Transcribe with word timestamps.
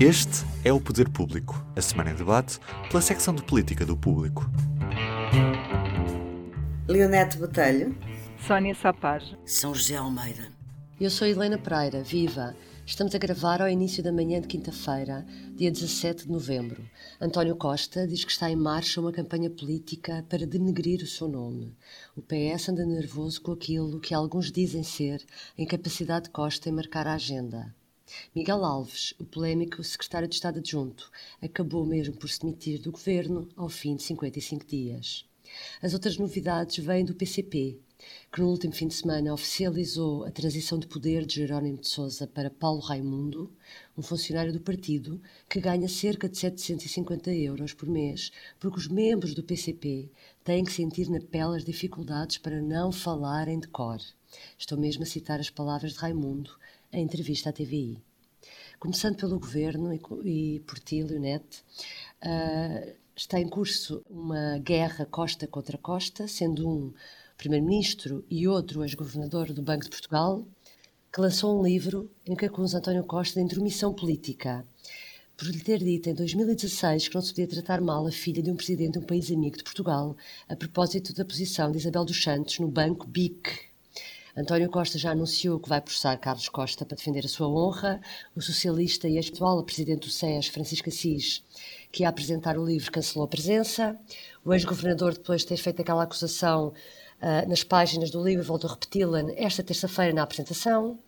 Este 0.00 0.46
é 0.64 0.72
o 0.72 0.80
Poder 0.80 1.08
Público, 1.08 1.60
a 1.74 1.82
semana 1.82 2.12
em 2.12 2.14
debate 2.14 2.60
pela 2.88 3.02
secção 3.02 3.34
de 3.34 3.42
política 3.42 3.84
do 3.84 3.96
Público. 3.96 4.48
Leonete 6.86 7.36
Botelho. 7.36 7.98
Sónia 8.46 8.76
Sapage. 8.76 9.36
São 9.44 9.74
José 9.74 9.96
Almeida. 9.96 10.52
Eu 11.00 11.10
sou 11.10 11.26
Helena 11.26 11.58
Pereira, 11.58 12.00
viva! 12.00 12.54
Estamos 12.86 13.12
a 13.12 13.18
gravar 13.18 13.60
ao 13.60 13.68
início 13.68 14.00
da 14.00 14.12
manhã 14.12 14.40
de 14.40 14.46
quinta-feira, 14.46 15.26
dia 15.56 15.68
17 15.68 16.26
de 16.26 16.30
novembro. 16.30 16.88
António 17.20 17.56
Costa 17.56 18.06
diz 18.06 18.24
que 18.24 18.30
está 18.30 18.48
em 18.48 18.54
marcha 18.54 19.00
uma 19.00 19.10
campanha 19.10 19.50
política 19.50 20.24
para 20.28 20.46
denegrir 20.46 21.02
o 21.02 21.08
seu 21.08 21.26
nome. 21.26 21.76
O 22.14 22.22
PS 22.22 22.68
anda 22.68 22.86
nervoso 22.86 23.42
com 23.42 23.50
aquilo 23.50 23.98
que 23.98 24.14
alguns 24.14 24.52
dizem 24.52 24.84
ser 24.84 25.26
a 25.58 25.60
incapacidade 25.60 26.26
de 26.26 26.30
Costa 26.30 26.68
em 26.68 26.72
marcar 26.72 27.08
a 27.08 27.14
agenda. 27.14 27.74
Miguel 28.34 28.64
Alves, 28.64 29.14
o 29.18 29.24
polémico 29.24 29.82
secretário 29.84 30.28
de 30.28 30.34
Estado 30.34 30.58
adjunto, 30.58 31.10
acabou 31.42 31.84
mesmo 31.84 32.16
por 32.16 32.28
se 32.28 32.40
demitir 32.40 32.80
do 32.80 32.92
governo 32.92 33.48
ao 33.56 33.68
fim 33.68 33.96
de 33.96 34.02
55 34.02 34.64
dias. 34.64 35.26
As 35.82 35.94
outras 35.94 36.16
novidades 36.18 36.84
vêm 36.84 37.04
do 37.04 37.14
PCP, 37.14 37.78
que 38.32 38.40
no 38.40 38.48
último 38.48 38.72
fim 38.72 38.86
de 38.86 38.94
semana 38.94 39.32
oficializou 39.32 40.24
a 40.24 40.30
transição 40.30 40.78
de 40.78 40.86
poder 40.86 41.26
de 41.26 41.34
Jerónimo 41.36 41.78
de 41.78 41.88
Sousa 41.88 42.26
para 42.26 42.50
Paulo 42.50 42.80
Raimundo, 42.80 43.50
um 43.96 44.02
funcionário 44.02 44.52
do 44.52 44.60
partido 44.60 45.20
que 45.48 45.60
ganha 45.60 45.88
cerca 45.88 46.28
de 46.28 46.38
750 46.38 47.34
euros 47.34 47.72
por 47.72 47.88
mês, 47.88 48.30
porque 48.60 48.78
os 48.78 48.88
membros 48.88 49.34
do 49.34 49.42
PCP 49.42 50.08
têm 50.44 50.64
que 50.64 50.72
sentir 50.72 51.08
na 51.10 51.20
pele 51.20 51.56
as 51.56 51.64
dificuldades 51.64 52.38
para 52.38 52.62
não 52.62 52.92
falarem 52.92 53.58
de 53.58 53.68
cor. 53.68 53.98
Estou 54.56 54.78
mesmo 54.78 55.02
a 55.02 55.06
citar 55.06 55.40
as 55.40 55.50
palavras 55.50 55.94
de 55.94 55.98
Raimundo 55.98 56.50
em 56.92 57.02
entrevista 57.02 57.50
à 57.50 57.52
TVI. 57.52 57.98
Começando 58.78 59.16
pelo 59.16 59.38
governo 59.38 59.92
e, 59.92 60.00
e 60.24 60.60
por 60.60 60.78
ti, 60.78 61.02
Leonete, 61.02 61.64
uh, 62.22 62.92
está 63.16 63.40
em 63.40 63.48
curso 63.48 64.04
uma 64.08 64.58
guerra 64.58 65.04
costa 65.04 65.46
contra 65.46 65.76
costa, 65.76 66.28
sendo 66.28 66.68
um 66.68 66.94
primeiro-ministro 67.36 68.24
e 68.30 68.46
outro 68.46 68.82
ex-governador 68.84 69.52
do 69.52 69.62
Banco 69.62 69.84
de 69.84 69.90
Portugal, 69.90 70.46
que 71.12 71.20
lançou 71.20 71.58
um 71.58 71.64
livro 71.64 72.10
em 72.26 72.36
que 72.36 72.46
acusa 72.46 72.78
António 72.78 73.04
Costa 73.04 73.40
de 73.40 73.46
intromissão 73.46 73.92
política, 73.92 74.64
por 75.36 75.46
lhe 75.46 75.60
ter 75.60 75.78
dito 75.78 76.08
em 76.08 76.14
2016 76.14 77.08
que 77.08 77.14
não 77.14 77.22
se 77.22 77.30
podia 77.30 77.46
tratar 77.46 77.80
mal 77.80 78.06
a 78.06 78.10
filha 78.10 78.42
de 78.42 78.50
um 78.50 78.56
presidente 78.56 78.92
de 78.92 78.98
um 78.98 79.06
país 79.06 79.30
amigo 79.30 79.56
de 79.56 79.62
Portugal, 79.62 80.16
a 80.48 80.56
propósito 80.56 81.14
da 81.14 81.24
posição 81.24 81.70
de 81.70 81.78
Isabel 81.78 82.04
dos 82.04 82.22
Santos 82.22 82.58
no 82.58 82.68
Banco 82.68 83.06
BIC, 83.06 83.67
António 84.38 84.70
Costa 84.70 84.96
já 84.96 85.10
anunciou 85.10 85.58
que 85.58 85.68
vai 85.68 85.80
processar 85.80 86.16
Carlos 86.16 86.48
Costa 86.48 86.86
para 86.86 86.96
defender 86.96 87.24
a 87.24 87.28
sua 87.28 87.48
honra. 87.48 88.00
O 88.36 88.40
socialista 88.40 89.08
e 89.08 89.16
ex-atual 89.16 89.60
presidente 89.64 90.06
do 90.06 90.10
SES, 90.10 90.46
Francisco 90.46 90.88
Assis, 90.88 91.42
que 91.90 92.04
ia 92.04 92.08
apresentar 92.08 92.56
o 92.56 92.64
livro, 92.64 92.92
cancelou 92.92 93.24
a 93.24 93.28
presença. 93.28 93.98
O 94.44 94.54
ex-governador, 94.54 95.14
depois 95.14 95.40
de 95.40 95.48
ter 95.48 95.56
feito 95.56 95.82
aquela 95.82 96.04
acusação 96.04 96.68
uh, 96.68 97.48
nas 97.48 97.64
páginas 97.64 98.12
do 98.12 98.22
livro, 98.22 98.44
voltou 98.44 98.70
a 98.70 98.74
repeti-la 98.74 99.22
esta 99.34 99.60
terça-feira 99.64 100.12
na 100.12 100.22
apresentação. 100.22 101.00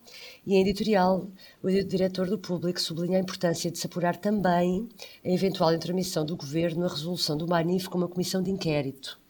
E 0.45 0.57
em 0.57 0.63
editorial, 0.63 1.29
o 1.63 1.71
diretor 1.71 2.29
do 2.29 2.37
Público 2.37 2.81
sublinha 2.81 3.17
a 3.17 3.21
importância 3.21 3.71
de 3.71 3.79
se 3.79 3.87
apurar 3.87 4.17
também 4.17 4.89
a 5.25 5.29
eventual 5.29 5.73
intromissão 5.73 6.27
do 6.27 6.37
governo 6.37 6.81
na 6.81 6.89
resolução 6.89 7.37
do 7.37 7.47
Manif 7.47 7.89
com 7.89 7.97
uma 7.97 8.09
comissão 8.09 8.43
de 8.43 8.51
inquérito. 8.51 9.21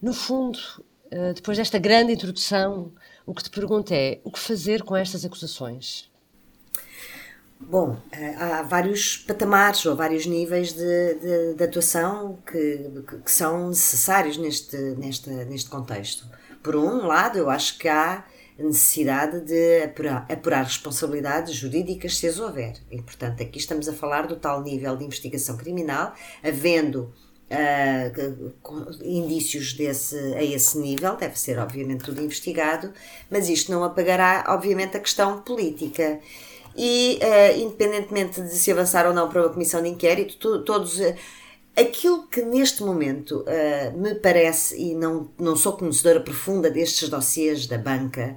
No 0.00 0.14
fundo, 0.14 0.58
uh, 1.12 1.34
depois 1.34 1.58
desta 1.58 1.78
grande 1.78 2.14
introdução, 2.14 2.94
o 3.26 3.34
que 3.34 3.42
te 3.42 3.50
pergunto 3.50 3.92
é: 3.92 4.20
o 4.24 4.30
que 4.30 4.38
fazer 4.38 4.82
com 4.82 4.96
estas 4.96 5.24
acusações? 5.24 6.08
Bom, 7.58 7.96
eh, 8.12 8.34
há 8.36 8.62
vários 8.62 9.16
patamares 9.16 9.84
ou 9.86 9.96
vários 9.96 10.26
níveis 10.26 10.72
de, 10.72 11.14
de, 11.14 11.54
de 11.54 11.64
atuação 11.64 12.38
que, 12.46 12.90
que, 13.24 13.30
são 13.30 13.68
necessários 13.68 14.36
neste, 14.36 14.76
neste, 14.76 15.30
neste 15.30 15.70
contexto. 15.70 16.28
Por 16.62 16.76
um 16.76 17.06
lado, 17.06 17.38
eu 17.38 17.48
acho 17.48 17.78
que 17.78 17.88
há 17.88 18.24
necessidade 18.58 19.40
de 19.40 19.82
apurar, 19.84 20.26
apurar 20.30 20.64
responsabilidades 20.64 21.54
jurídicas 21.54 22.16
se 22.16 22.26
as 22.26 22.38
houver. 22.38 22.74
E, 22.90 23.00
portanto, 23.00 23.42
aqui 23.42 23.58
estamos 23.58 23.88
a 23.88 23.92
falar 23.92 24.26
do 24.26 24.36
tal 24.36 24.62
nível 24.62 24.96
de 24.96 25.04
investigação 25.04 25.56
criminal, 25.56 26.14
havendo 26.42 27.12
uh, 27.50 29.02
indícios 29.02 29.72
desse, 29.72 30.16
a 30.34 30.42
esse 30.42 30.78
nível, 30.78 31.16
deve 31.16 31.38
ser 31.38 31.58
obviamente 31.58 32.04
tudo 32.04 32.22
investigado, 32.22 32.92
mas 33.30 33.48
isto 33.48 33.70
não 33.70 33.84
apagará 33.84 34.44
obviamente 34.48 34.96
a 34.96 35.00
questão 35.00 35.40
política. 35.42 36.20
E 36.76 37.18
uh, 37.22 37.58
independentemente 37.58 38.40
de 38.42 38.54
se 38.54 38.70
avançar 38.70 39.06
ou 39.06 39.14
não 39.14 39.28
para 39.28 39.42
uma 39.42 39.52
comissão 39.52 39.82
de 39.82 39.88
inquérito, 39.88 40.62
todos. 40.62 40.98
Uh, 40.98 41.14
aquilo 41.74 42.26
que 42.28 42.40
neste 42.40 42.82
momento 42.82 43.44
me 43.94 44.14
parece, 44.14 44.80
e 44.80 44.94
não, 44.94 45.28
não 45.38 45.54
sou 45.54 45.74
conhecedora 45.74 46.20
profunda 46.20 46.70
destes 46.70 47.10
dossiês 47.10 47.66
da 47.66 47.76
banca, 47.76 48.34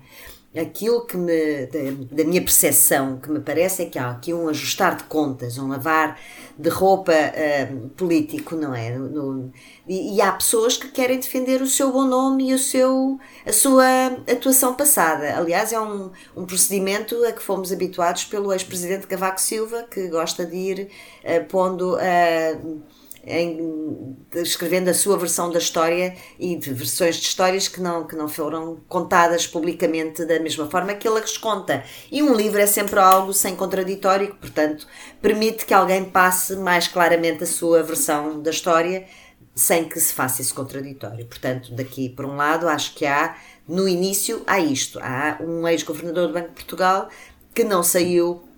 aquilo 0.58 1.06
que 1.06 1.16
me, 1.16 1.68
da, 1.68 2.16
da, 2.16 2.24
minha 2.24 2.42
percepção, 2.42 3.20
que 3.20 3.30
me 3.30 3.40
parece 3.40 3.84
é 3.84 3.86
que 3.86 4.00
há 4.00 4.10
aqui 4.10 4.34
um 4.34 4.50
ajustar 4.50 4.96
de 4.98 5.04
contas, 5.04 5.58
um 5.60 5.68
lavar 5.68 6.20
de 6.58 6.70
roupa 6.70 7.14
uh, 7.14 7.90
político, 7.90 8.56
não 8.56 8.74
é? 8.74 8.90
No, 8.98 9.52
e, 9.88 10.16
e, 10.16 10.22
há 10.22 10.32
pessoas 10.32 10.76
que 10.76 10.90
querem 10.90 11.20
defender 11.20 11.62
o 11.62 11.68
seu 11.68 11.92
bom 11.92 12.06
nome 12.06 12.50
e 12.50 12.54
o 12.54 12.60
seu, 12.60 13.20
a 13.46 13.54
sua 13.54 14.08
atuação 14.30 14.74
passada. 14.74 15.38
Aliás, 15.38 15.72
é 15.72 15.80
um, 15.80 16.12
um 16.36 16.46
procedimento 16.46 17.24
a 17.26 17.32
que 17.32 17.42
fomos 17.42 17.72
habituados 17.72 18.26
pelo 18.26 18.52
ex-presidente 18.52 19.08
Cavaco 19.08 19.40
Silva, 19.40 19.84
que 19.84 20.08
gosta 20.08 20.46
de 20.46 20.56
ir 20.56 20.90
uh, 21.24 21.46
pondo. 21.46 21.96
Uh, 21.96 22.82
em, 23.26 24.18
escrevendo 24.36 24.90
a 24.90 24.94
sua 24.94 25.18
versão 25.18 25.52
da 25.52 25.60
história 25.60 26.16
e 26.40 26.56
de 26.56 26.74
versões 26.74 27.18
de 27.18 27.24
histórias 27.24 27.68
que 27.68 27.80
não, 27.80 28.06
que 28.06 28.16
não 28.16 28.28
foram 28.28 28.80
contadas 28.88 29.46
publicamente 29.46 30.26
da 30.26 30.40
mesma 30.40 30.70
forma 30.70 30.94
que 30.94 31.08
ele 31.08 31.20
as 31.20 31.38
conta. 31.38 31.84
E 32.12 32.22
um 32.22 32.34
livro 32.34 32.60
é 32.60 32.68
sempre 32.68 33.00
algo 33.00 33.34
sem 33.34 33.56
contraditório, 33.56 34.32
que, 34.32 34.38
portanto, 34.38 34.88
permite 35.22 35.66
que 35.66 35.74
alguém 35.74 36.06
passe 36.06 36.56
mais 36.56 36.88
claramente 36.88 37.44
a 37.44 37.48
sua 37.48 37.84
versão 37.84 38.42
da 38.42 38.52
história 38.52 39.06
sem 39.56 39.88
que 39.88 40.00
se 40.00 40.14
faça 40.14 40.42
esse 40.42 40.54
contraditório. 40.54 41.26
Portanto, 41.26 41.74
daqui 41.74 42.10
por 42.10 42.26
um 42.26 42.36
lado, 42.36 42.68
acho 42.68 42.96
que 42.96 43.06
há, 43.06 43.36
no 43.68 43.88
início, 43.88 44.42
há 44.48 44.60
isto. 44.60 45.00
Há 45.02 45.38
um 45.42 45.68
ex-governador 45.68 46.28
do 46.28 46.34
Banco 46.34 46.50
de 46.50 46.56
Portugal 46.56 47.10
que 47.54 47.64
não 47.64 47.84
saiu 47.84 48.49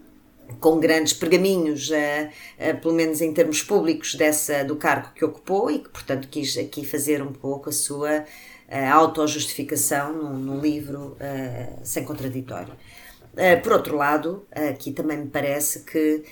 com 0.59 0.79
grandes 0.79 1.13
pergaminhos, 1.13 1.89
uh, 1.89 1.93
uh, 1.93 2.77
pelo 2.81 2.93
menos 2.93 3.21
em 3.21 3.33
termos 3.33 3.63
públicos, 3.63 4.15
dessa, 4.15 4.63
do 4.63 4.75
cargo 4.75 5.09
que 5.13 5.23
ocupou 5.23 5.69
e 5.71 5.79
que, 5.79 5.89
portanto, 5.89 6.27
quis 6.29 6.57
aqui 6.57 6.85
fazer 6.85 7.21
um 7.21 7.31
pouco 7.31 7.69
a 7.69 7.71
sua 7.71 8.19
uh, 8.19 8.91
autojustificação 8.93 10.13
num, 10.13 10.59
livro 10.61 11.17
sem 11.83 12.03
contraditório. 12.03 12.73
por 13.63 13.73
outro 13.73 13.97
lado, 13.97 14.45
aqui 14.51 14.91
também 14.91 15.17
me 15.17 15.27
parece 15.27 15.79
que 15.79 16.23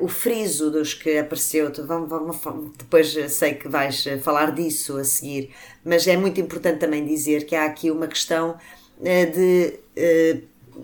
o 0.00 0.08
friso 0.08 0.70
dos 0.70 0.92
que 0.92 1.16
apareceu, 1.18 1.72
vamos, 1.86 2.08
vamos, 2.08 2.76
depois 2.76 3.16
sei 3.32 3.54
que 3.54 3.68
vais 3.68 4.04
falar 4.22 4.52
disso 4.52 4.98
a 4.98 5.04
seguir, 5.04 5.50
mas 5.82 6.06
é 6.06 6.16
muito 6.16 6.40
importante 6.40 6.80
também 6.80 7.06
dizer 7.06 7.46
que 7.46 7.56
há 7.56 7.64
aqui 7.64 7.90
uma 7.90 8.06
questão 8.06 8.56
de 9.00 9.78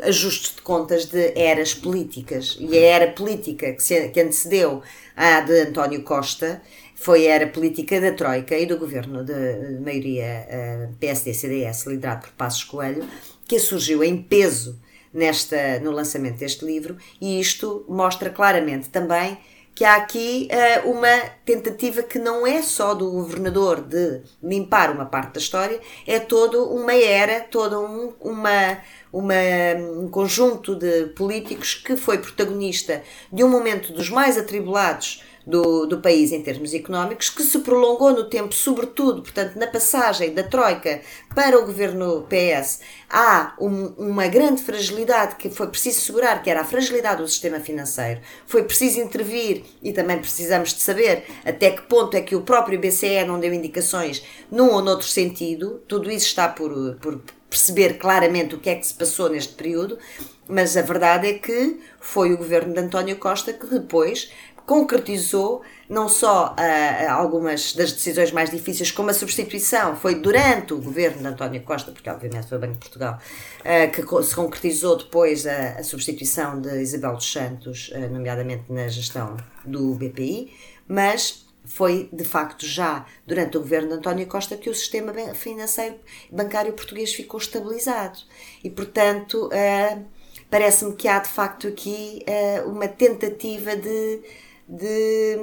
ajustes 0.03 0.57
de 0.57 0.63
contas 0.63 1.07
de 1.07 1.33
eras 1.39 1.75
políticas. 1.75 2.57
E 2.61 2.77
a 2.79 2.81
era 2.81 3.13
política 3.13 3.73
que, 3.73 3.83
se, 3.83 4.09
que 4.09 4.21
antecedeu 4.21 4.83
à 5.17 5.41
de 5.41 5.63
António 5.63 6.03
Costa 6.03 6.63
foi 6.95 7.27
a 7.29 7.35
era 7.35 7.47
política 7.47 8.01
da 8.01 8.13
Troika 8.13 8.57
e 8.57 8.67
do 8.67 8.79
governo 8.79 9.25
de, 9.25 9.77
de 9.77 9.81
maioria 9.81 10.47
eh, 10.49 10.89
PSD-CDS, 11.01 11.87
liderado 11.87 12.23
por 12.23 12.31
Passos 12.33 12.65
Coelho, 12.65 13.05
que 13.49 13.59
surgiu 13.59 14.05
em 14.05 14.23
peso 14.23 14.79
nesta, 15.13 15.81
no 15.81 15.91
lançamento 15.91 16.39
deste 16.39 16.65
livro, 16.65 16.97
e 17.21 17.41
isto 17.41 17.85
mostra 17.89 18.31
claramente 18.31 18.91
também 18.91 19.39
que 19.75 19.85
há 19.85 19.97
aqui 19.97 20.49
uh, 20.85 20.91
uma 20.91 21.21
tentativa 21.45 22.03
que 22.03 22.19
não 22.19 22.47
é 22.47 22.63
só 22.63 22.95
do 22.95 23.11
governador 23.11 23.81
de 23.81 24.21
limpar 24.43 24.91
uma 24.91 25.07
parte 25.07 25.35
da 25.35 25.41
história, 25.41 25.81
é 26.07 26.19
toda 26.19 26.63
uma 26.63 26.95
era, 26.95 27.41
toda 27.41 27.79
um, 27.81 28.13
uma 28.21 28.79
uma, 29.13 29.35
um 29.99 30.09
conjunto 30.09 30.77
de 30.77 31.07
políticos 31.17 31.75
que 31.75 31.97
foi 31.97 32.19
protagonista 32.19 33.03
de 33.33 33.43
um 33.43 33.49
momento 33.49 33.93
dos 33.93 34.09
mais 34.09 34.39
atribulados 34.39 35.25
do, 35.51 35.87
do 35.87 35.99
país 35.99 36.33
em 36.33 36.43
termos 36.43 36.73
económicos, 36.73 37.29
que 37.29 37.43
se 37.43 37.59
prolongou 37.59 38.13
no 38.13 38.31
tempo, 38.31 38.55
sobretudo, 38.55 39.23
portanto, 39.23 39.57
na 39.57 39.67
passagem 39.67 40.33
da 40.33 40.43
Troika 40.43 41.01
para 41.35 41.59
o 41.59 41.67
governo 41.67 42.27
PS, 42.29 42.81
há 43.09 43.55
um, 43.61 43.87
uma 43.99 44.29
grande 44.29 44.63
fragilidade 44.63 45.37
que 45.37 45.51
foi 45.51 45.67
preciso 45.67 46.01
segurar, 46.01 46.43
que 46.43 46.49
era 46.49 46.61
a 46.61 46.65
fragilidade 46.65 47.21
do 47.21 47.29
sistema 47.29 47.61
financeiro. 47.61 48.21
Foi 48.47 48.63
preciso 48.63 49.01
intervir 49.01 49.65
e 49.83 49.93
também 49.93 50.19
precisamos 50.19 50.73
de 50.73 50.81
saber 50.81 51.25
até 51.45 51.71
que 51.71 51.83
ponto 51.83 52.17
é 52.17 52.21
que 52.21 52.37
o 52.37 52.43
próprio 52.43 52.79
BCE 52.79 53.25
não 53.27 53.41
deu 53.41 53.53
indicações 53.53 54.23
num 54.51 54.71
ou 54.71 54.83
noutro 54.83 55.07
sentido. 55.07 55.83
Tudo 55.87 56.11
isso 56.11 56.27
está 56.27 56.49
por, 56.49 56.97
por 57.01 57.21
perceber 57.51 57.99
claramente 57.99 58.55
o 58.55 58.59
que 58.59 58.71
é 58.71 58.77
que 58.77 58.87
se 58.87 58.95
passou 58.95 59.29
neste 59.29 59.55
período. 59.55 59.99
mas 60.49 60.77
a 60.77 60.83
verdade 60.83 61.29
é 61.29 61.35
que 61.35 61.79
foi 62.01 62.33
o 62.33 62.37
governo 62.37 62.73
de 62.73 62.81
António 62.81 63.17
Costa 63.17 63.53
que 63.53 63.67
depois 63.67 64.33
concretizou 64.71 65.63
não 65.89 66.09
só 66.09 66.55
uh, 66.55 67.11
algumas 67.11 67.73
das 67.73 67.91
decisões 67.91 68.31
mais 68.31 68.51
difíceis, 68.51 68.93
como 68.93 69.11
a 69.11 69.13
substituição, 69.13 69.97
foi 69.97 70.15
durante 70.15 70.73
o 70.73 70.79
governo 70.81 71.23
de 71.23 71.27
António 71.27 71.61
Costa, 71.63 71.91
porque 71.91 72.09
obviamente 72.09 72.47
foi 72.47 72.57
o 72.57 72.61
Banco 72.61 72.75
de 72.75 72.79
Portugal, 72.79 73.19
uh, 73.63 73.91
que 73.91 74.23
se 74.23 74.33
concretizou 74.33 74.97
depois 74.97 75.45
a, 75.45 75.71
a, 75.73 75.83
substituição 75.83 76.61
de 76.61 76.81
Isabel 76.81 77.15
dos 77.15 77.33
Santos, 77.33 77.89
uh, 77.89 78.13
nomeadamente 78.13 78.73
na 78.73 78.87
gestão 78.87 79.37
do 79.65 79.93
BPI, 79.97 80.57
mas 80.87 81.45
foi 81.65 82.09
de 82.13 82.23
facto 82.23 82.65
já 82.65 83.05
durante 83.27 83.57
o 83.57 83.61
governo 83.61 83.89
de 83.89 83.95
António 83.95 84.29
Costa 84.29 84.57
que 84.57 84.71
o 84.71 84.75
sistema 84.75 85.13
financeiro 85.35 85.97
bancário 86.31 86.73
português 86.75 87.13
ficou 87.13 87.41
estabilizado. 87.41 88.21
E, 88.63 88.71
portanto, 88.71 89.51
parece-me 90.49 90.95
que 90.97 91.07
há 91.07 91.19
de 91.19 91.29
facto 91.29 91.69
aqui 91.69 92.25
uma 92.67 92.89
tentativa 92.89 93.77
de 93.77 94.21
de 94.71 95.37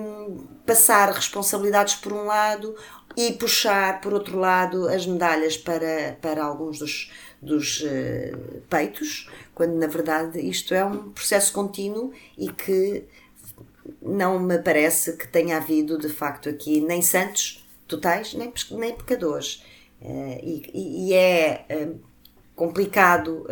passar 0.65 1.11
responsabilidades 1.11 1.95
por 1.95 2.13
um 2.13 2.25
lado 2.25 2.73
e 3.15 3.33
puxar, 3.33 3.99
por 3.99 4.13
outro 4.13 4.39
lado, 4.39 4.87
as 4.87 5.05
medalhas 5.05 5.57
para, 5.57 6.17
para 6.21 6.43
alguns 6.43 6.79
dos, 6.79 7.11
dos 7.41 7.81
uh, 7.81 8.61
peitos, 8.69 9.29
quando 9.53 9.73
na 9.73 9.87
verdade 9.87 10.39
isto 10.39 10.73
é 10.73 10.85
um 10.85 11.11
processo 11.11 11.51
contínuo 11.51 12.13
e 12.37 12.49
que 12.49 13.03
não 14.01 14.39
me 14.39 14.59
parece 14.59 15.17
que 15.17 15.27
tenha 15.27 15.57
havido 15.57 15.97
de 15.97 16.09
facto 16.09 16.47
aqui 16.47 16.79
nem 16.79 17.01
santos 17.01 17.67
totais, 17.87 18.33
nem, 18.33 18.53
nem 18.71 18.95
pecadores. 18.95 19.63
Uh, 20.01 20.39
e, 20.41 21.09
e, 21.09 21.13
é 21.13 21.65
uh, 21.71 21.99
complicado 22.55 23.45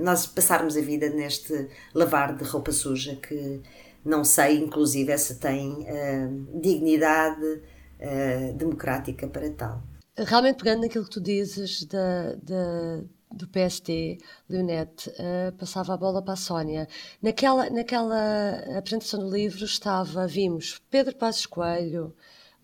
nós 0.00 0.26
passarmos 0.26 0.76
a 0.76 0.80
vida 0.80 1.10
neste 1.10 1.68
lavar 1.94 2.34
de 2.34 2.44
roupa 2.44 2.72
suja 2.72 3.16
que 3.16 3.60
não 4.06 4.24
sei, 4.24 4.58
inclusive, 4.58 5.16
se 5.18 5.38
tem 5.38 5.72
uh, 5.72 6.60
dignidade 6.60 7.44
uh, 7.44 8.52
democrática 8.54 9.26
para 9.26 9.50
tal. 9.50 9.82
Realmente, 10.16 10.58
pegando 10.58 10.82
naquilo 10.82 11.04
que 11.04 11.10
tu 11.10 11.20
dizes 11.20 11.84
da, 11.84 12.36
da, 12.36 13.02
do 13.32 13.48
PST, 13.48 14.18
Leonete, 14.48 15.10
uh, 15.10 15.52
passava 15.58 15.92
a 15.92 15.96
bola 15.96 16.22
para 16.22 16.34
a 16.34 16.36
Sónia. 16.36 16.88
Naquela, 17.20 17.68
naquela 17.68 18.78
apresentação 18.78 19.20
do 19.20 19.34
livro 19.34 19.64
estava, 19.64 20.24
vimos 20.26 20.80
Pedro 20.88 21.16
Passos 21.16 21.46
Coelho, 21.46 22.14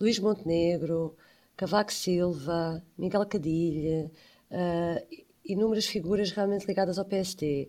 Luís 0.00 0.20
Montenegro, 0.20 1.16
Cavaco 1.56 1.92
Silva, 1.92 2.82
Miguel 2.96 3.26
Cadilha, 3.26 4.10
inúmeras 5.44 5.86
figuras 5.86 6.30
realmente 6.30 6.66
ligadas 6.66 6.98
ao 6.98 7.04
PST. 7.04 7.68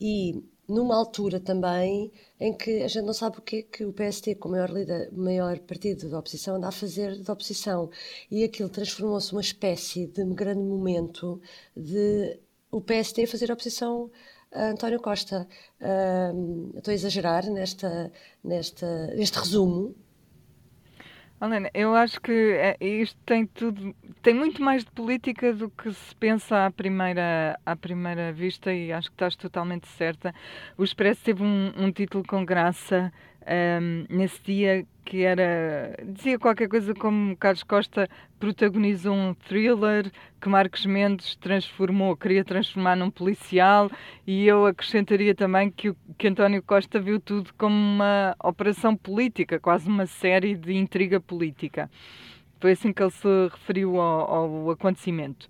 E 0.00 0.42
numa 0.70 0.96
altura 0.96 1.40
também 1.40 2.12
em 2.38 2.56
que 2.56 2.82
a 2.82 2.88
gente 2.88 3.04
não 3.04 3.12
sabe 3.12 3.38
o 3.38 3.42
que 3.42 3.56
é 3.56 3.62
que 3.62 3.84
o 3.84 3.92
PST, 3.92 4.36
como 4.36 4.54
maior, 4.54 4.70
líder, 4.70 5.10
maior 5.12 5.58
partido 5.60 6.08
da 6.08 6.18
oposição, 6.18 6.56
anda 6.56 6.68
a 6.68 6.72
fazer 6.72 7.20
da 7.22 7.32
oposição. 7.32 7.90
E 8.30 8.44
aquilo 8.44 8.68
transformou-se 8.68 9.32
numa 9.32 9.40
espécie 9.40 10.06
de 10.06 10.24
grande 10.26 10.62
momento 10.62 11.40
de 11.76 12.38
o 12.70 12.80
PST 12.80 13.26
fazer 13.26 13.50
oposição 13.50 14.10
a 14.52 14.70
António 14.70 15.00
Costa. 15.00 15.46
Uh, 15.80 16.78
estou 16.78 16.92
a 16.92 16.94
exagerar 16.94 17.48
nesta, 17.50 18.12
nesta, 18.42 19.06
neste 19.14 19.38
resumo, 19.38 19.94
Helena, 21.42 21.70
eu 21.72 21.94
acho 21.94 22.20
que 22.20 22.30
é, 22.32 22.76
isto 22.80 23.18
tem 23.24 23.46
tudo, 23.46 23.96
tem 24.22 24.34
muito 24.34 24.62
mais 24.62 24.84
de 24.84 24.90
política 24.90 25.54
do 25.54 25.70
que 25.70 25.90
se 25.90 26.14
pensa 26.16 26.66
à 26.66 26.70
primeira, 26.70 27.58
à 27.64 27.74
primeira 27.74 28.30
vista 28.30 28.70
e 28.74 28.92
acho 28.92 29.08
que 29.08 29.14
estás 29.14 29.36
totalmente 29.36 29.88
certa. 29.88 30.34
O 30.76 30.84
Expresso 30.84 31.22
teve 31.24 31.42
um, 31.42 31.72
um 31.78 31.90
título 31.90 32.22
com 32.26 32.44
graça 32.44 33.10
um, 33.46 34.06
nesse 34.08 34.42
dia 34.42 34.86
que 35.04 35.24
era. 35.24 35.96
dizia 36.06 36.38
qualquer 36.38 36.68
coisa 36.68 36.94
como 36.94 37.36
Carlos 37.36 37.64
Costa 37.64 38.08
protagonizou 38.38 39.12
um 39.12 39.34
thriller 39.34 40.10
que 40.40 40.48
Marcos 40.48 40.86
Mendes 40.86 41.34
transformou, 41.36 42.16
queria 42.16 42.44
transformar 42.44 42.96
num 42.96 43.10
policial, 43.10 43.90
e 44.26 44.46
eu 44.46 44.66
acrescentaria 44.66 45.34
também 45.34 45.70
que, 45.70 45.94
que 46.16 46.28
António 46.28 46.62
Costa 46.62 47.00
viu 47.00 47.18
tudo 47.18 47.52
como 47.58 47.74
uma 47.74 48.36
operação 48.42 48.96
política, 48.96 49.58
quase 49.58 49.88
uma 49.88 50.06
série 50.06 50.54
de 50.54 50.72
intriga 50.74 51.20
política. 51.20 51.90
Foi 52.60 52.72
assim 52.72 52.92
que 52.92 53.02
ele 53.02 53.10
se 53.10 53.48
referiu 53.50 54.00
ao, 54.00 54.34
ao 54.34 54.70
acontecimento. 54.70 55.48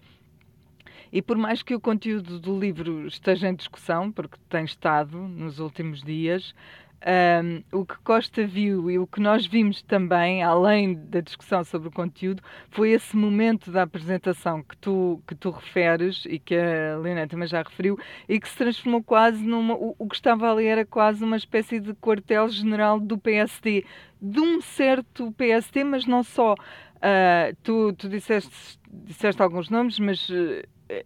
E 1.13 1.21
por 1.21 1.37
mais 1.37 1.63
que 1.63 1.75
o 1.75 1.81
conteúdo 1.81 2.39
do 2.39 2.59
livro 2.59 3.07
esteja 3.07 3.49
em 3.49 3.55
discussão, 3.55 4.13
porque 4.13 4.39
tem 4.49 4.65
estado 4.65 5.19
nos 5.19 5.59
últimos 5.59 6.03
dias, 6.03 6.55
um, 7.03 7.63
o 7.73 7.87
que 7.87 7.97
Costa 8.01 8.47
viu 8.47 8.91
e 8.91 8.99
o 8.99 9.07
que 9.07 9.21
nós 9.21 9.47
vimos 9.47 9.81
também, 9.83 10.43
além 10.43 10.95
da 10.95 11.21
discussão 11.21 11.65
sobre 11.65 11.89
o 11.89 11.91
conteúdo, 11.91 12.43
foi 12.71 12.91
esse 12.91 13.17
momento 13.17 13.71
da 13.71 13.83
apresentação 13.83 14.63
que 14.63 14.77
tu, 14.77 15.23
que 15.27 15.35
tu 15.35 15.51
referes 15.51 16.25
e 16.27 16.39
que 16.39 16.55
a 16.55 16.99
Leoneta 16.99 17.31
também 17.31 17.49
já 17.49 17.63
referiu 17.63 17.99
e 18.29 18.39
que 18.39 18.49
se 18.49 18.57
transformou 18.57 19.03
quase 19.03 19.43
numa. 19.43 19.75
O, 19.75 19.95
o 19.99 20.09
que 20.09 20.15
estava 20.15 20.51
ali 20.51 20.67
era 20.67 20.85
quase 20.85 21.25
uma 21.25 21.37
espécie 21.37 21.81
de 21.81 21.95
quartel-general 21.95 23.01
do 23.01 23.17
PSD, 23.17 23.85
de 24.21 24.41
um 24.41 24.61
certo 24.61 25.33
PSD, 25.33 25.85
mas 25.85 26.07
não 26.07 26.23
só. 26.23 26.53
Uh, 26.53 27.57
tu, 27.63 27.95
tu 27.95 28.11
disseste, 28.11 28.79
disseste 28.93 29.41
alguns 29.41 29.71
nomes, 29.71 29.99
mas. 29.99 30.29
Uh, 30.29 30.63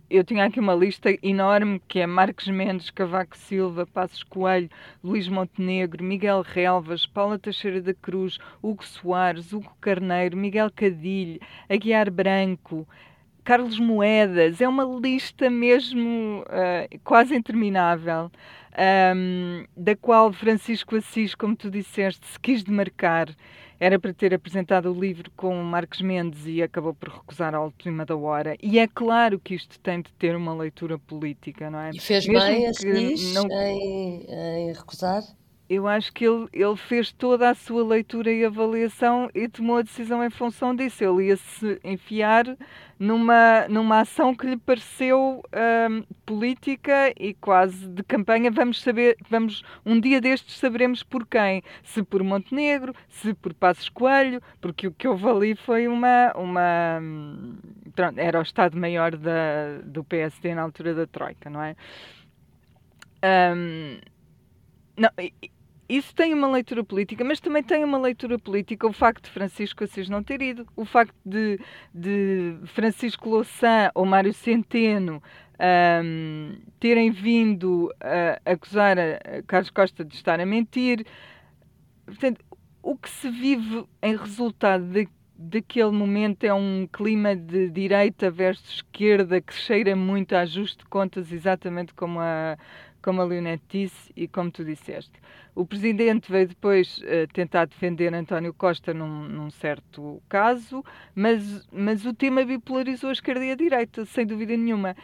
eu 0.08 0.24
tinha 0.24 0.44
aqui 0.44 0.60
uma 0.60 0.74
lista 0.74 1.10
enorme 1.22 1.80
que 1.86 2.00
é 2.00 2.06
Marcos 2.06 2.48
Mendes, 2.48 2.90
Cavaco 2.90 3.36
Silva, 3.36 3.86
Passos 3.86 4.22
Coelho, 4.22 4.70
Luís 5.02 5.28
Montenegro, 5.28 6.02
Miguel 6.02 6.42
Relvas, 6.42 7.06
Paula 7.06 7.38
Teixeira 7.38 7.80
da 7.82 7.92
Cruz, 7.92 8.38
Hugo 8.62 8.84
Soares, 8.84 9.52
Hugo 9.52 9.76
Carneiro, 9.80 10.36
Miguel 10.36 10.70
Cadilho, 10.74 11.40
Aguiar 11.68 12.10
Branco, 12.10 12.86
Carlos 13.44 13.78
Moedas. 13.78 14.60
É 14.60 14.68
uma 14.68 14.84
lista 14.84 15.50
mesmo 15.50 16.42
uh, 16.42 16.98
quase 17.04 17.34
interminável. 17.34 18.30
Um, 18.76 19.64
da 19.76 19.94
qual 19.94 20.32
Francisco 20.32 20.96
Assis, 20.96 21.32
como 21.34 21.54
tu 21.54 21.70
disseste, 21.70 22.26
se 22.26 22.40
quis 22.40 22.64
demarcar 22.64 23.28
era 23.78 23.98
para 23.98 24.12
ter 24.12 24.32
apresentado 24.34 24.92
o 24.92 24.98
livro 24.98 25.30
com 25.36 25.54
Marcos 25.62 26.00
Mendes 26.00 26.46
e 26.46 26.62
acabou 26.62 26.94
por 26.94 27.08
recusar 27.08 27.54
a 27.54 27.60
última 27.60 28.04
da 28.04 28.16
hora. 28.16 28.56
E 28.62 28.78
é 28.78 28.86
claro 28.86 29.38
que 29.38 29.54
isto 29.54 29.78
tem 29.80 30.00
de 30.00 30.12
ter 30.12 30.36
uma 30.36 30.54
leitura 30.54 30.98
política, 30.98 31.70
não 31.70 31.78
é? 31.80 31.90
E 31.92 32.00
fez 32.00 32.26
Mesmo 32.26 32.46
bem, 32.46 32.66
assim, 32.66 33.32
não... 33.32 33.50
em, 33.50 34.26
em 34.28 34.72
recusar? 34.72 35.22
Eu 35.68 35.88
acho 35.88 36.12
que 36.12 36.26
ele, 36.26 36.46
ele 36.52 36.76
fez 36.76 37.10
toda 37.10 37.48
a 37.48 37.54
sua 37.54 37.82
leitura 37.82 38.30
e 38.30 38.44
avaliação 38.44 39.30
e 39.34 39.48
tomou 39.48 39.78
a 39.78 39.82
decisão 39.82 40.22
em 40.22 40.28
função 40.28 40.76
disso. 40.76 41.02
Ele 41.02 41.28
ia 41.28 41.36
se 41.36 41.80
enfiar 41.82 42.44
numa, 42.98 43.66
numa 43.68 44.00
ação 44.00 44.34
que 44.34 44.46
lhe 44.46 44.56
pareceu 44.58 45.42
hum, 45.90 46.04
política 46.26 47.12
e 47.18 47.32
quase 47.34 47.88
de 47.88 48.02
campanha. 48.02 48.50
Vamos 48.50 48.82
saber, 48.82 49.16
vamos 49.28 49.62
um 49.86 49.98
dia 49.98 50.20
destes 50.20 50.58
saberemos 50.58 51.02
por 51.02 51.26
quem. 51.26 51.62
Se 51.82 52.02
por 52.02 52.22
Montenegro, 52.22 52.94
se 53.08 53.32
por 53.32 53.54
Passos 53.54 53.88
Coelho, 53.88 54.42
porque 54.60 54.86
o 54.86 54.92
que 54.92 55.08
houve 55.08 55.26
ali 55.28 55.54
foi 55.56 55.88
uma. 55.88 56.32
uma 56.36 56.98
hum, 57.00 57.56
era 58.16 58.38
o 58.38 58.42
Estado-Maior 58.42 59.12
do 59.84 60.04
PSD 60.04 60.54
na 60.54 60.62
altura 60.62 60.94
da 60.94 61.06
Troika, 61.06 61.48
não 61.48 61.62
é? 61.62 61.76
Um, 63.24 63.98
não, 64.96 65.10
isso 65.88 66.14
tem 66.14 66.32
uma 66.32 66.50
leitura 66.50 66.82
política, 66.82 67.22
mas 67.24 67.40
também 67.40 67.62
tem 67.62 67.84
uma 67.84 67.98
leitura 67.98 68.38
política 68.38 68.86
o 68.86 68.92
facto 68.92 69.24
de 69.24 69.30
Francisco 69.30 69.84
Assis 69.84 70.08
não 70.08 70.22
ter 70.22 70.40
ido, 70.40 70.66
o 70.74 70.84
facto 70.84 71.14
de, 71.24 71.60
de 71.92 72.56
Francisco 72.66 73.28
Louçã 73.28 73.90
ou 73.94 74.06
Mário 74.06 74.32
Centeno 74.32 75.22
um, 76.02 76.56
terem 76.80 77.10
vindo 77.10 77.92
a 78.00 78.52
acusar 78.52 78.96
a 78.98 79.42
Carlos 79.46 79.70
Costa 79.70 80.04
de 80.04 80.14
estar 80.14 80.40
a 80.40 80.46
mentir. 80.46 81.06
Portanto, 82.06 82.44
o 82.82 82.96
que 82.96 83.08
se 83.08 83.30
vive 83.30 83.84
em 84.02 84.16
resultado 84.16 84.84
de, 84.84 85.08
daquele 85.36 85.90
momento 85.90 86.44
é 86.44 86.52
um 86.52 86.88
clima 86.90 87.36
de 87.36 87.70
direita 87.70 88.30
versus 88.30 88.76
esquerda 88.76 89.40
que 89.40 89.54
cheira 89.54 89.94
muito 89.94 90.34
a 90.34 90.40
ajuste 90.40 90.78
de 90.78 90.86
contas, 90.86 91.32
exatamente 91.32 91.94
como 91.94 92.20
a, 92.20 92.56
como 93.04 93.20
a 93.20 93.24
Leonete 93.26 93.64
disse 93.68 94.10
e 94.16 94.26
como 94.26 94.50
tu 94.50 94.64
disseste. 94.64 95.12
O 95.54 95.66
presidente 95.66 96.32
veio 96.32 96.48
depois 96.48 96.96
uh, 96.98 97.30
tentar 97.34 97.66
defender 97.66 98.14
António 98.14 98.54
Costa 98.54 98.94
num, 98.94 99.28
num, 99.28 99.50
certo 99.50 100.22
caso, 100.26 100.82
mas, 101.14 101.68
mas 101.70 102.06
o 102.06 102.14
tema 102.14 102.42
bipolarizou 102.46 103.10
a 103.10 103.12
esquerda 103.12 103.44
e 103.44 103.50
a 103.50 103.54
direita, 103.54 104.06
sem 104.06 104.26
dúvida 104.26 104.56
nenhuma. 104.56 104.96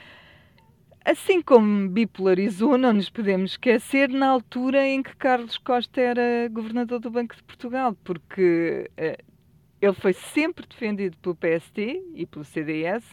Assim 1.04 1.42
como 1.42 1.90
bipolarizou, 1.90 2.78
não 2.78 2.94
nos 2.94 3.10
podemos 3.10 3.50
esquecer, 3.52 4.08
na 4.08 4.28
altura 4.28 4.86
em 4.86 5.02
que 5.02 5.14
Carlos 5.16 5.58
Costa 5.58 6.00
era 6.00 6.48
governador 6.50 7.00
do 7.00 7.10
Banco 7.10 7.36
de 7.36 7.42
Portugal, 7.42 7.94
porque 8.02 8.90
uh, 8.92 9.22
ele 9.78 9.94
foi 9.94 10.14
sempre 10.14 10.66
defendido 10.66 11.18
pelo 11.18 11.36
PST 11.36 12.02
e 12.14 12.24
pelo 12.24 12.46
CDS 12.46 13.04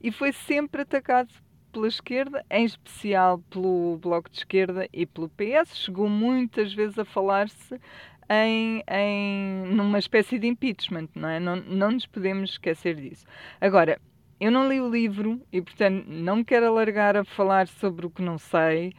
e 0.00 0.12
foi 0.12 0.32
sempre 0.32 0.82
atacado 0.82 1.32
pela 1.70 1.88
esquerda, 1.88 2.44
em 2.50 2.64
especial 2.64 3.38
pelo 3.50 3.98
Bloco 3.98 4.30
de 4.30 4.38
Esquerda 4.38 4.88
e 4.92 5.06
pelo 5.06 5.28
PS. 5.30 5.76
Chegou 5.76 6.08
muitas 6.08 6.72
vezes 6.74 6.98
a 6.98 7.04
falar-se 7.04 7.80
em, 8.28 8.82
em 8.88 9.66
numa 9.74 9.98
espécie 9.98 10.38
de 10.38 10.46
impeachment, 10.46 11.08
não 11.14 11.28
é? 11.28 11.40
Não, 11.40 11.56
não 11.56 11.90
nos 11.92 12.06
podemos 12.06 12.50
esquecer 12.50 12.94
disso. 12.94 13.26
Agora, 13.60 14.00
eu 14.40 14.50
não 14.50 14.68
li 14.68 14.80
o 14.80 14.88
livro 14.88 15.40
e, 15.52 15.60
portanto, 15.60 16.06
não 16.08 16.36
me 16.36 16.44
quero 16.44 16.66
alargar 16.66 17.16
a 17.16 17.24
falar 17.24 17.66
sobre 17.68 18.06
o 18.06 18.10
que 18.10 18.22
não 18.22 18.38
sei. 18.38 18.94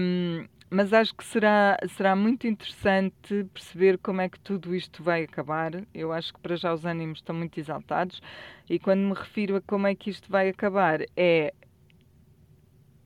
Um, 0.00 0.46
mas 0.70 0.92
acho 0.92 1.14
que 1.14 1.24
será, 1.24 1.78
será 1.88 2.16
muito 2.16 2.46
interessante 2.46 3.44
perceber 3.54 3.98
como 3.98 4.20
é 4.20 4.28
que 4.28 4.38
tudo 4.40 4.74
isto 4.74 5.02
vai 5.02 5.22
acabar. 5.24 5.84
Eu 5.94 6.12
acho 6.12 6.32
que 6.34 6.40
para 6.40 6.56
já 6.56 6.72
os 6.72 6.84
ânimos 6.84 7.18
estão 7.18 7.34
muito 7.34 7.58
exaltados, 7.58 8.20
e 8.68 8.78
quando 8.78 9.00
me 9.00 9.14
refiro 9.14 9.56
a 9.56 9.60
como 9.60 9.86
é 9.86 9.94
que 9.94 10.10
isto 10.10 10.30
vai 10.30 10.48
acabar, 10.48 11.00
é 11.16 11.54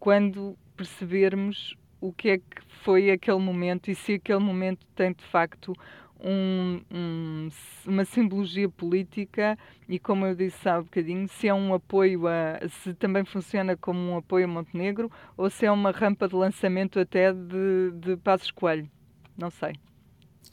quando 0.01 0.57
percebermos 0.77 1.77
o 2.01 2.13
que 2.13 2.31
é 2.31 2.39
que 2.39 2.45
foi 2.83 3.11
aquele 3.11 3.39
momento 3.39 3.91
e 3.91 3.95
se 3.95 4.15
aquele 4.15 4.39
momento 4.39 4.87
tem 4.97 5.13
de 5.13 5.23
facto 5.25 5.75
um, 6.23 6.81
um, 6.91 7.49
uma 7.87 8.05
simbologia 8.05 8.69
política 8.69 9.59
e, 9.89 9.99
como 9.99 10.27
eu 10.27 10.35
disse 10.35 10.69
há 10.69 10.79
um 10.79 10.83
bocadinho, 10.83 11.29
se 11.29 11.49
é 11.49 11.55
um 11.55 11.75
apoio 11.75 12.27
a. 12.27 12.59
se 12.83 12.95
também 12.95 13.25
funciona 13.25 13.77
como 13.77 13.99
um 13.99 14.17
apoio 14.17 14.47
a 14.47 14.49
Montenegro 14.49 15.11
ou 15.37 15.51
se 15.51 15.67
é 15.67 15.71
uma 15.71 15.91
rampa 15.91 16.29
de 16.29 16.35
lançamento 16.35 16.99
até 16.99 17.33
de, 17.33 17.93
de 17.95 18.17
Passos 18.17 18.51
Coelho. 18.51 18.91
Não 19.37 19.51
sei. 19.51 19.73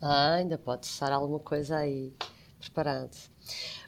Ah, 0.01 0.35
ainda 0.35 0.57
pode 0.57 0.85
estar 0.85 1.11
alguma 1.11 1.39
coisa 1.39 1.77
aí 1.77 2.13
preparado. 2.59 3.15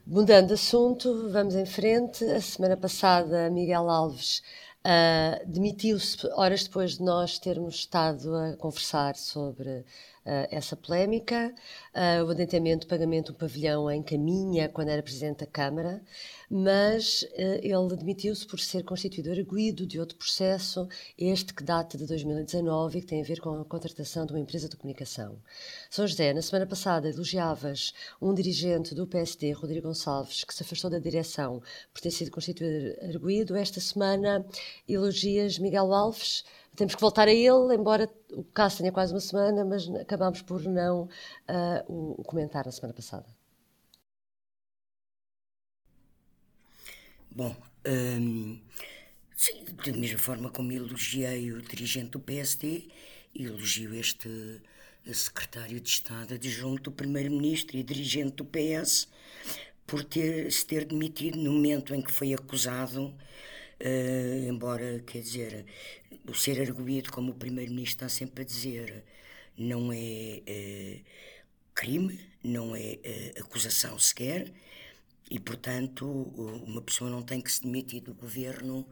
Mudando 0.06 0.48
de 0.48 0.54
assunto, 0.54 1.30
vamos 1.30 1.56
em 1.56 1.66
frente. 1.66 2.24
A 2.26 2.42
semana 2.42 2.76
passada, 2.76 3.50
Miguel 3.50 3.90
Alves 3.90 4.42
uh, 4.86 5.52
demitiu-se 5.52 6.28
horas 6.34 6.64
depois 6.64 6.98
de 6.98 7.04
nós 7.04 7.40
termos 7.40 7.76
estado 7.76 8.36
a 8.36 8.58
conversar 8.58 9.16
sobre 9.16 9.86
essa 10.50 10.76
polémica. 10.76 11.54
Uh, 11.94 12.24
o 12.24 12.30
adentamento 12.30 12.86
do 12.86 12.90
pagamento 12.90 13.32
do 13.32 13.38
pavilhão 13.38 13.90
em 13.90 14.04
caminha 14.04 14.70
quando 14.70 14.90
era 14.90 15.02
Presidente 15.02 15.40
da 15.40 15.46
Câmara, 15.46 16.02
mas 16.50 17.24
uh, 17.24 17.60
ele 17.62 17.94
admitiu-se 17.94 18.46
por 18.46 18.60
ser 18.60 18.84
constituído 18.84 19.32
arguído 19.32 19.86
de 19.88 20.00
outro 20.00 20.18
processo, 20.18 20.88
este 21.18 21.54
que 21.54 21.64
data 21.64 21.98
de 21.98 22.06
2019 22.06 22.98
e 22.98 23.02
que 23.02 23.08
tem 23.08 23.22
a 23.22 23.26
ver 23.26 23.40
com 23.40 23.60
a 23.60 23.66
contratação 23.66 24.26
de 24.26 24.34
uma 24.34 24.40
empresa 24.40 24.70
de 24.70 24.76
comunicação. 24.76 25.38
São 25.90 26.06
José, 26.06 26.34
na 26.34 26.42
semana 26.42 26.68
passada 26.68 27.10
elogiavas 27.10 27.94
um 28.22 28.34
dirigente 28.34 28.94
do 28.94 29.08
PSD, 29.08 29.52
Rodrigo 29.54 29.88
Gonçalves, 29.88 30.44
que 30.44 30.54
se 30.54 30.64
afastou 30.64 30.90
da 30.90 31.00
direção 31.00 31.62
por 31.94 32.02
ter 32.02 32.12
sido 32.12 32.32
constituído 32.32 32.96
arguído. 33.02 33.56
Esta 33.56 33.80
semana 33.80 34.46
elogias 34.88 35.58
Miguel 35.58 35.94
Alves, 35.94 36.44
temos 36.80 36.96
que 36.96 37.02
voltar 37.02 37.28
a 37.28 37.32
ele, 37.32 37.76
embora 37.76 38.10
o 38.32 38.44
caso 38.46 38.78
tenha 38.78 38.92
quase 38.92 39.14
uma 39.14 39.20
semana, 39.20 39.66
mas 39.66 39.88
acabámos 39.96 40.42
por 40.42 40.64
não 40.64 41.04
uh, 41.04 42.18
o, 42.18 42.24
comentar 42.24 42.66
na 42.66 42.72
semana 42.72 42.94
passada. 42.94 43.28
Bom, 47.30 47.54
hum, 47.86 48.62
sim, 49.36 49.66
da 49.86 49.92
mesma 49.92 50.20
forma 50.20 50.50
como 50.50 50.72
elogiei 50.72 51.52
o 51.52 51.62
dirigente 51.62 52.12
do 52.12 52.20
PSD, 52.20 52.88
elogio 53.36 53.94
este 53.94 54.62
secretário 55.14 55.82
de 55.82 55.90
Estado 55.90 56.36
adjunto 56.36 56.84
do 56.84 56.92
Primeiro-Ministro 56.94 57.76
e 57.76 57.84
dirigente 57.84 58.38
do 58.38 58.46
PS 58.46 59.10
por 59.86 60.04
ter, 60.06 60.50
se 60.50 60.66
ter 60.66 60.86
demitido 60.86 61.38
no 61.38 61.52
momento 61.52 61.94
em 61.94 62.02
que 62.02 62.12
foi 62.12 62.34
acusado, 62.34 63.14
uh, 63.82 64.50
embora, 64.50 65.00
quer 65.00 65.22
dizer, 65.22 65.66
o 66.28 66.34
ser 66.34 66.62
arguído, 66.62 67.12
como 67.12 67.32
o 67.32 67.36
Primeiro-Ministro 67.36 68.06
está 68.06 68.10
sempre 68.10 68.44
a 68.44 68.46
dizer, 68.46 69.04
não 69.58 69.92
é 69.92 70.42
uh, 70.48 71.06
crime, 71.74 72.20
não 72.44 72.76
é 72.76 73.00
uh, 73.38 73.42
acusação 73.42 73.98
sequer, 73.98 74.52
e, 75.30 75.40
portanto, 75.40 76.06
uma 76.66 76.82
pessoa 76.82 77.10
não 77.10 77.22
tem 77.22 77.40
que 77.40 77.52
se 77.52 77.62
demitir 77.62 78.02
do 78.02 78.14
governo 78.16 78.88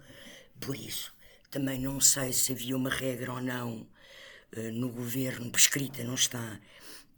por 0.59 0.75
isso. 0.75 1.13
Também 1.49 1.79
não 1.79 1.99
sei 1.99 2.31
se 2.31 2.51
havia 2.51 2.75
uma 2.77 2.89
regra 2.89 3.33
ou 3.33 3.41
não 3.41 3.87
no 4.73 4.89
governo, 4.89 5.51
prescrita, 5.51 6.03
não 6.03 6.13
está, 6.13 6.59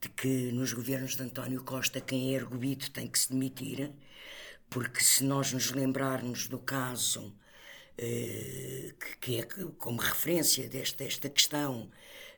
de 0.01 0.09
que 0.09 0.51
nos 0.53 0.71
governos 0.71 1.15
de 1.15 1.23
António 1.23 1.63
Costa 1.63 1.99
quem 1.99 2.33
é 2.33 2.39
arguído 2.39 2.89
tem 2.91 3.07
que 3.07 3.19
se 3.19 3.31
demitir, 3.31 3.91
porque 4.69 5.01
se 5.03 5.23
nós 5.23 5.51
nos 5.51 5.71
lembrarmos 5.71 6.47
do 6.47 6.57
caso 6.57 7.35
eh, 8.01 8.93
que, 9.19 9.39
é 9.39 9.43
como 9.77 9.99
referência 9.99 10.69
desta, 10.69 11.29
questão 11.29 11.91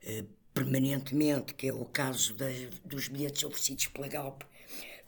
eh, 0.03 0.23
permanentemente, 0.55 1.53
que 1.53 1.67
é 1.67 1.73
o 1.73 1.85
caso 1.85 2.35
dos 2.83 3.07
bilhetes 3.07 3.43
oferecidos 3.43 3.85
pela 3.87 4.07
Galp 4.07 4.41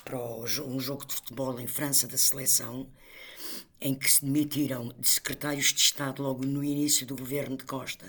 para 0.05 0.19
um 0.19 0.79
jogo 0.79 1.07
de 1.07 1.15
futebol 1.15 1.59
em 1.59 1.65
França 1.65 2.07
da 2.07 2.17
seleção, 2.17 2.87
em 3.81 3.95
que 3.95 4.11
se 4.11 4.23
demitiram 4.23 4.89
de 4.99 5.09
secretários 5.09 5.73
de 5.73 5.79
Estado 5.79 6.21
logo 6.21 6.45
no 6.45 6.63
início 6.63 7.07
do 7.07 7.15
governo 7.15 7.57
de 7.57 7.63
Costa, 7.63 8.05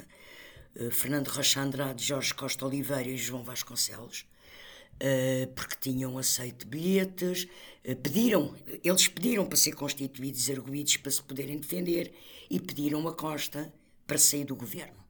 eh, 0.76 0.90
Fernando 0.90 1.28
Rocha 1.28 1.62
Andrade, 1.62 2.04
Jorge 2.04 2.34
Costa 2.34 2.66
Oliveira 2.66 3.08
e 3.08 3.16
João 3.16 3.42
Vasconcelos, 3.42 4.26
porque 5.54 5.76
tinham 5.80 6.16
aceito 6.16 6.66
bilhetes, 6.66 7.46
pediram, 8.02 8.54
eles 8.82 9.08
pediram 9.08 9.46
para 9.46 9.56
ser 9.56 9.72
constituídos 9.74 10.48
arguídos 10.48 10.96
para 10.96 11.10
se 11.10 11.22
poderem 11.22 11.58
defender 11.58 12.14
e 12.48 12.58
pediram 12.60 13.06
a 13.08 13.14
Costa 13.14 13.72
para 14.06 14.18
sair 14.18 14.44
do 14.44 14.56
governo. 14.56 15.04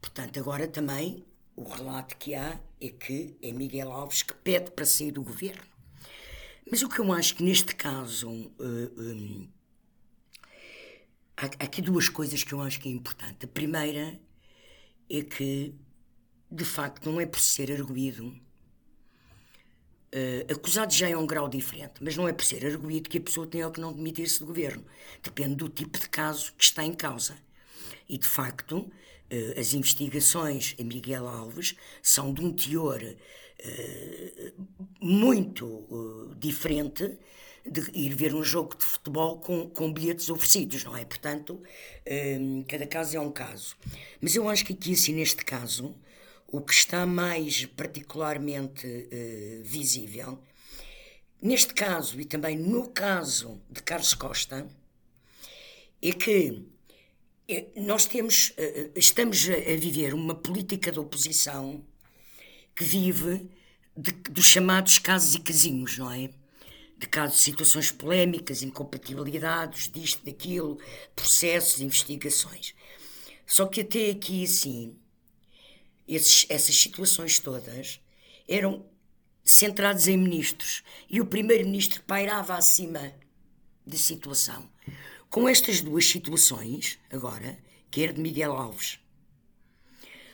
Portanto, 0.00 0.38
agora 0.38 0.66
também 0.66 1.24
o 1.56 1.64
relato 1.64 2.16
que 2.16 2.34
há 2.34 2.58
é 2.80 2.88
que 2.88 3.36
é 3.42 3.52
Miguel 3.52 3.90
Alves 3.90 4.22
que 4.22 4.34
pede 4.34 4.70
para 4.70 4.86
sair 4.86 5.10
do 5.10 5.22
governo. 5.22 5.62
Mas 6.70 6.82
o 6.82 6.88
que 6.88 7.00
eu 7.00 7.12
acho 7.12 7.34
que 7.34 7.42
neste 7.42 7.74
caso. 7.74 8.30
Uh, 8.30 8.52
eh, 8.60 9.00
um, 9.00 9.48
há, 11.36 11.46
há 11.46 11.64
aqui 11.64 11.82
duas 11.82 12.08
coisas 12.08 12.44
que 12.44 12.52
eu 12.52 12.60
acho 12.60 12.78
que 12.78 12.88
é 12.88 12.92
importante. 12.92 13.44
A 13.44 13.48
primeira 13.48 14.20
é 15.10 15.22
que, 15.22 15.74
de 16.50 16.64
facto, 16.64 17.10
não 17.10 17.20
é 17.20 17.26
por 17.26 17.40
ser 17.40 17.72
arguído 17.72 18.38
Uh, 20.10 20.50
acusado 20.50 20.92
já 20.94 21.06
é 21.06 21.14
um 21.14 21.26
grau 21.26 21.50
diferente, 21.50 21.94
mas 22.00 22.16
não 22.16 22.26
é 22.26 22.32
por 22.32 22.42
ser 22.42 22.64
arguído 22.64 23.10
que 23.10 23.18
a 23.18 23.20
pessoa 23.20 23.46
tem 23.46 23.62
ou 23.62 23.70
que 23.70 23.80
não 23.80 23.92
demitir-se 23.92 24.40
do 24.40 24.46
governo. 24.46 24.82
Depende 25.22 25.56
do 25.56 25.68
tipo 25.68 25.98
de 25.98 26.08
caso 26.08 26.52
que 26.56 26.64
está 26.64 26.82
em 26.82 26.94
causa. 26.94 27.36
E, 28.08 28.16
de 28.16 28.26
facto, 28.26 28.78
uh, 28.78 29.60
as 29.60 29.74
investigações 29.74 30.74
em 30.78 30.84
Miguel 30.84 31.28
Alves 31.28 31.76
são 32.02 32.32
de 32.32 32.42
um 32.42 32.52
teor 32.52 33.02
uh, 33.02 34.52
muito 34.98 36.34
diferente 36.38 37.18
de 37.70 37.90
ir 37.92 38.14
ver 38.14 38.34
um 38.34 38.42
jogo 38.42 38.78
de 38.78 38.84
futebol 38.84 39.38
com, 39.38 39.68
com 39.68 39.92
bilhetes 39.92 40.30
oferecidos, 40.30 40.84
não 40.84 40.96
é? 40.96 41.04
Portanto, 41.04 41.62
cada 42.66 42.86
caso 42.86 43.14
é 43.14 43.20
um 43.20 43.30
caso. 43.30 43.76
Mas 44.22 44.34
eu 44.34 44.48
acho 44.48 44.64
que 44.64 44.72
aqui, 44.72 44.94
assim, 44.94 45.12
neste 45.12 45.44
caso, 45.44 45.94
o 46.50 46.62
que 46.62 46.72
está 46.72 47.04
mais 47.04 47.66
particularmente 47.66 48.86
uh, 48.86 49.62
visível, 49.62 50.42
neste 51.42 51.74
caso 51.74 52.18
e 52.18 52.24
também 52.24 52.56
no 52.56 52.88
caso 52.88 53.60
de 53.70 53.82
Carlos 53.82 54.14
Costa, 54.14 54.66
é 56.00 56.12
que 56.12 56.64
eh, 57.46 57.66
nós 57.76 58.06
temos, 58.06 58.50
uh, 58.50 58.92
estamos 58.96 59.46
a 59.48 59.76
viver 59.76 60.14
uma 60.14 60.34
política 60.34 60.90
de 60.90 60.98
oposição 60.98 61.84
que 62.74 62.82
vive 62.82 63.50
de, 63.94 64.12
dos 64.12 64.46
chamados 64.46 64.98
casos 64.98 65.34
e 65.34 65.40
casinhos, 65.40 65.98
não 65.98 66.10
é? 66.10 66.30
De 66.96 67.06
casos, 67.06 67.40
situações 67.40 67.90
polémicas, 67.90 68.62
incompatibilidades, 68.62 69.90
disto, 69.90 70.24
daquilo, 70.24 70.80
processos, 71.14 71.80
investigações. 71.80 72.74
Só 73.46 73.66
que 73.66 73.82
até 73.82 74.10
aqui, 74.10 74.44
assim, 74.44 74.96
esses, 76.08 76.46
essas 76.48 76.74
situações 76.74 77.38
todas 77.38 78.00
eram 78.48 78.84
centradas 79.44 80.08
em 80.08 80.16
ministros 80.16 80.82
e 81.08 81.20
o 81.20 81.26
primeiro-ministro 81.26 82.02
pairava 82.02 82.54
acima 82.54 83.14
da 83.86 83.96
situação. 83.96 84.68
Com 85.28 85.48
estas 85.48 85.80
duas 85.80 86.06
situações, 86.06 86.98
agora, 87.10 87.58
quer 87.90 88.12
de 88.12 88.20
Miguel 88.20 88.52
Alves, 88.52 88.98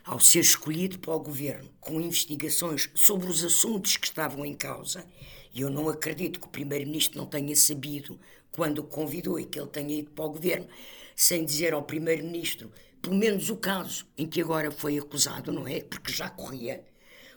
ao 0.04 0.20
ser 0.20 0.40
escolhido 0.40 0.98
para 0.98 1.14
o 1.14 1.20
governo 1.20 1.70
com 1.80 2.00
investigações 2.00 2.90
sobre 2.94 3.26
os 3.28 3.42
assuntos 3.42 3.96
que 3.96 4.06
estavam 4.06 4.44
em 4.44 4.54
causa, 4.54 5.04
e 5.52 5.60
eu 5.60 5.70
não 5.70 5.88
acredito 5.88 6.40
que 6.40 6.46
o 6.46 6.50
primeiro-ministro 6.50 7.18
não 7.18 7.26
tenha 7.26 7.54
sabido 7.56 8.20
quando 8.52 8.80
o 8.80 8.84
convidou 8.84 9.38
e 9.38 9.46
que 9.46 9.58
ele 9.58 9.68
tenha 9.68 9.98
ido 9.98 10.10
para 10.10 10.24
o 10.24 10.30
governo, 10.30 10.68
sem 11.16 11.44
dizer 11.44 11.72
ao 11.72 11.82
primeiro-ministro 11.82 12.72
pelo 13.04 13.16
menos 13.16 13.50
o 13.50 13.56
caso 13.56 14.06
em 14.16 14.26
que 14.26 14.40
agora 14.40 14.70
foi 14.70 14.98
acusado, 14.98 15.52
não 15.52 15.68
é? 15.68 15.80
Porque 15.80 16.10
já 16.10 16.30
corria. 16.30 16.82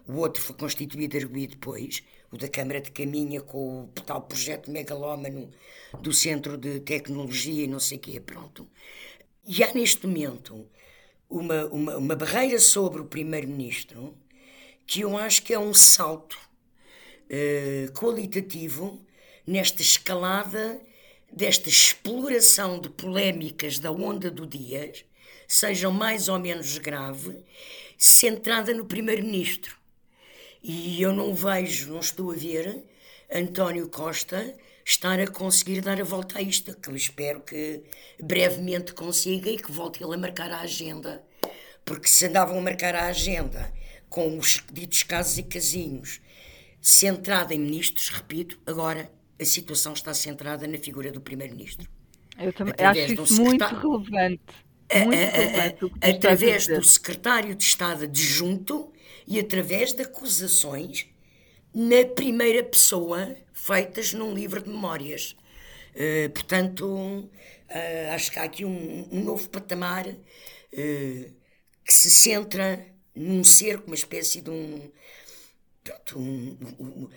O 0.07 0.13
outro 0.13 0.41
foi 0.41 0.55
constituído 0.55 1.17
arguído 1.17 1.55
depois, 1.55 2.01
o 2.31 2.37
da 2.37 2.47
Câmara 2.47 2.79
de 2.79 2.89
Caminha, 2.89 3.41
com 3.41 3.83
o 3.83 3.87
tal 4.05 4.21
projeto 4.21 4.71
megalómano 4.71 5.49
do 6.01 6.13
Centro 6.13 6.57
de 6.57 6.79
Tecnologia 6.79 7.65
e 7.65 7.67
não 7.67 7.81
sei 7.81 7.97
o 7.97 8.01
quê, 8.01 8.19
pronto. 8.21 8.65
e 9.45 9.61
há 9.61 9.73
neste 9.73 10.07
momento 10.07 10.65
uma, 11.29 11.65
uma, 11.65 11.97
uma 11.97 12.15
barreira 12.15 12.59
sobre 12.59 13.01
o 13.01 13.05
Primeiro-Ministro 13.05 14.17
que 14.85 15.01
eu 15.01 15.17
acho 15.17 15.43
que 15.43 15.53
é 15.53 15.59
um 15.59 15.73
salto 15.73 16.37
uh, 17.25 17.91
qualitativo 17.91 19.05
nesta 19.45 19.81
escalada 19.81 20.79
desta 21.31 21.67
exploração 21.67 22.79
de 22.79 22.89
polémicas 22.89 23.79
da 23.79 23.91
onda 23.91 24.31
do 24.31 24.47
dia, 24.47 24.93
sejam 25.47 25.91
mais 25.91 26.27
ou 26.27 26.37
menos 26.37 26.77
grave, 26.77 27.43
centrada 27.97 28.73
no 28.73 28.85
Primeiro-Ministro. 28.85 29.77
E 30.61 31.01
eu 31.01 31.13
não 31.13 31.33
vejo, 31.33 31.91
não 31.91 31.99
estou 31.99 32.31
a 32.31 32.35
ver 32.35 32.83
António 33.33 33.87
Costa 33.89 34.55
estar 34.83 35.19
a 35.19 35.27
conseguir 35.27 35.81
dar 35.81 35.99
a 35.99 36.03
volta 36.03 36.39
a 36.39 36.41
isto, 36.41 36.75
que 36.75 36.89
eu 36.89 36.95
espero 36.95 37.41
que 37.41 37.83
brevemente 38.21 38.93
consiga 38.93 39.49
e 39.49 39.57
que 39.57 39.71
volte 39.71 40.03
ele 40.03 40.15
a 40.15 40.17
marcar 40.17 40.51
a 40.51 40.61
agenda. 40.61 41.23
Porque 41.83 42.07
se 42.07 42.25
andavam 42.25 42.57
a 42.57 42.61
marcar 42.61 42.95
a 42.95 43.07
agenda 43.07 43.71
com 44.09 44.37
os 44.37 44.63
ditos 44.71 45.03
casos 45.03 45.37
e 45.37 45.43
casinhos, 45.43 46.21
centrada 46.81 47.53
em 47.53 47.59
ministros, 47.59 48.09
repito, 48.09 48.57
agora 48.65 49.11
a 49.39 49.45
situação 49.45 49.93
está 49.93 50.13
centrada 50.13 50.65
na 50.67 50.77
figura 50.77 51.11
do 51.11 51.19
Primeiro-Ministro. 51.21 51.87
Eu 52.39 52.53
também 52.53 52.73
acho 52.85 53.23
isso 53.23 53.41
muito 53.41 53.65
relevante. 53.65 54.41
Muito 55.05 55.19
relevante 55.19 55.91
através 56.01 56.67
do 56.67 56.83
secretário 56.83 57.55
de 57.55 57.63
Estado 57.63 58.05
adjunto 58.05 58.91
e 59.27 59.39
através 59.39 59.91
de 59.93 60.03
acusações 60.03 61.07
na 61.73 62.05
primeira 62.05 62.63
pessoa 62.63 63.35
feitas 63.53 64.13
num 64.13 64.33
livro 64.33 64.61
de 64.61 64.69
memórias. 64.69 65.35
Uh, 65.93 66.29
portanto, 66.29 66.85
uh, 66.85 68.13
acho 68.13 68.31
que 68.31 68.39
há 68.39 68.43
aqui 68.43 68.63
um, 68.63 69.07
um 69.11 69.23
novo 69.23 69.49
patamar 69.49 70.07
uh, 70.07 70.17
que 70.73 71.93
se 71.93 72.09
centra 72.09 72.85
num 73.13 73.43
ser, 73.43 73.81
uma 73.85 73.95
espécie 73.95 74.41
de 74.41 74.49
um. 74.49 74.91
Pronto, 75.83 76.19
um, 76.19 76.57
um, 76.79 77.09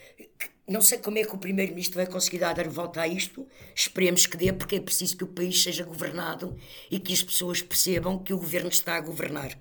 não 0.70 0.80
sei 0.80 0.98
como 0.98 1.18
é 1.18 1.24
que 1.24 1.34
o 1.34 1.38
Primeiro-Ministro 1.38 1.96
vai 1.96 2.06
conseguir 2.06 2.38
dar 2.38 2.58
a 2.58 2.68
volta 2.68 3.00
a 3.00 3.08
isto. 3.08 3.44
Esperemos 3.74 4.24
que 4.24 4.36
dê, 4.36 4.52
porque 4.52 4.76
é 4.76 4.80
preciso 4.80 5.16
que 5.16 5.24
o 5.24 5.26
país 5.26 5.60
seja 5.60 5.84
governado 5.84 6.56
e 6.88 7.00
que 7.00 7.12
as 7.12 7.22
pessoas 7.22 7.60
percebam 7.60 8.18
que 8.18 8.32
o 8.32 8.38
governo 8.38 8.68
está 8.68 8.94
a 8.94 9.00
governar. 9.00 9.58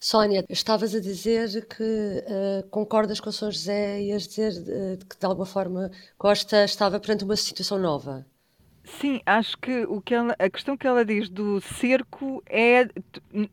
Sónia, 0.00 0.44
estavas 0.48 0.92
a 0.94 1.00
dizer 1.00 1.66
que 1.66 1.84
uh, 1.84 2.68
concordas 2.68 3.20
com 3.20 3.30
o 3.30 3.32
São 3.32 3.50
José 3.50 4.02
e 4.02 4.12
a 4.12 4.16
dizer 4.16 4.52
uh, 4.52 5.06
que 5.06 5.16
de 5.16 5.26
alguma 5.26 5.46
forma 5.46 5.90
Costa 6.18 6.64
estava 6.64 6.98
perante 6.98 7.22
uma 7.22 7.36
situação 7.36 7.78
nova. 7.78 8.26
Sim, 8.82 9.20
acho 9.24 9.56
que, 9.58 9.84
o 9.84 10.00
que 10.00 10.14
ela, 10.14 10.34
a 10.38 10.50
questão 10.50 10.76
que 10.76 10.86
ela 10.86 11.04
diz 11.04 11.28
do 11.28 11.60
cerco 11.60 12.42
é, 12.46 12.88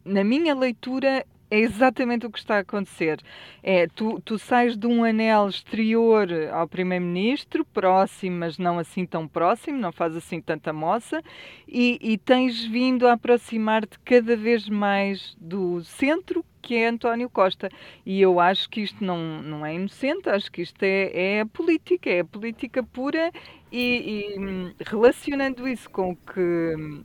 na 0.04 0.24
minha 0.24 0.56
leitura, 0.56 1.26
é 1.50 1.60
exatamente 1.60 2.26
o 2.26 2.32
que 2.32 2.40
está 2.40 2.58
a 2.58 2.60
acontecer. 2.60 3.22
É, 3.64 3.88
tu, 3.88 4.22
tu 4.22 4.38
sais 4.38 4.78
de 4.78 4.86
um 4.86 5.04
anel 5.04 5.48
exterior 5.48 6.30
ao 6.52 6.68
Primeiro-Ministro, 6.68 7.66
próximo, 7.66 8.38
mas 8.38 8.58
não 8.58 8.80
assim 8.80 9.06
tão 9.06 9.28
próximo, 9.28 9.78
não 9.78 9.92
faz 9.92 10.16
assim 10.16 10.42
tanta 10.42 10.74
moça, 10.74 11.22
e, 11.68 11.98
e 12.02 12.18
tens 12.18 12.64
vindo 12.66 13.08
a 13.08 13.14
aproximar-te 13.14 13.98
cada 14.00 14.36
vez 14.36 14.68
mais 14.68 15.36
do 15.40 15.84
centro, 15.84 16.46
que 16.62 16.76
é 16.76 16.88
António 16.88 17.30
Costa. 17.30 17.70
E 18.06 18.22
eu 18.22 18.40
acho 18.40 18.70
que 18.70 18.82
isto 18.82 19.04
não, 19.04 19.42
não 19.42 19.66
é 19.66 19.74
inocente, 19.74 20.30
acho 20.30 20.52
que 20.52 20.62
isto 20.62 20.84
é, 20.84 21.40
é 21.40 21.46
política, 21.46 22.10
é 22.10 22.24
política 22.24 22.84
pura, 22.84 23.32
e, 23.72 24.36
e 24.38 24.84
relacionando 24.86 25.68
isso 25.68 25.90
com 25.90 26.16
que. 26.16 27.04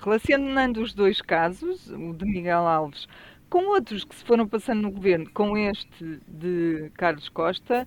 Relacionando 0.00 0.80
os 0.80 0.94
dois 0.94 1.20
casos, 1.20 1.90
o 1.90 2.12
de 2.12 2.24
Miguel 2.24 2.64
Alves 2.68 3.08
com 3.52 3.66
outros 3.66 4.02
que 4.02 4.14
se 4.14 4.24
foram 4.24 4.48
passando 4.48 4.80
no 4.80 4.90
governo, 4.90 5.28
com 5.34 5.58
este 5.58 6.22
de 6.26 6.90
Carlos 6.96 7.28
Costa, 7.28 7.86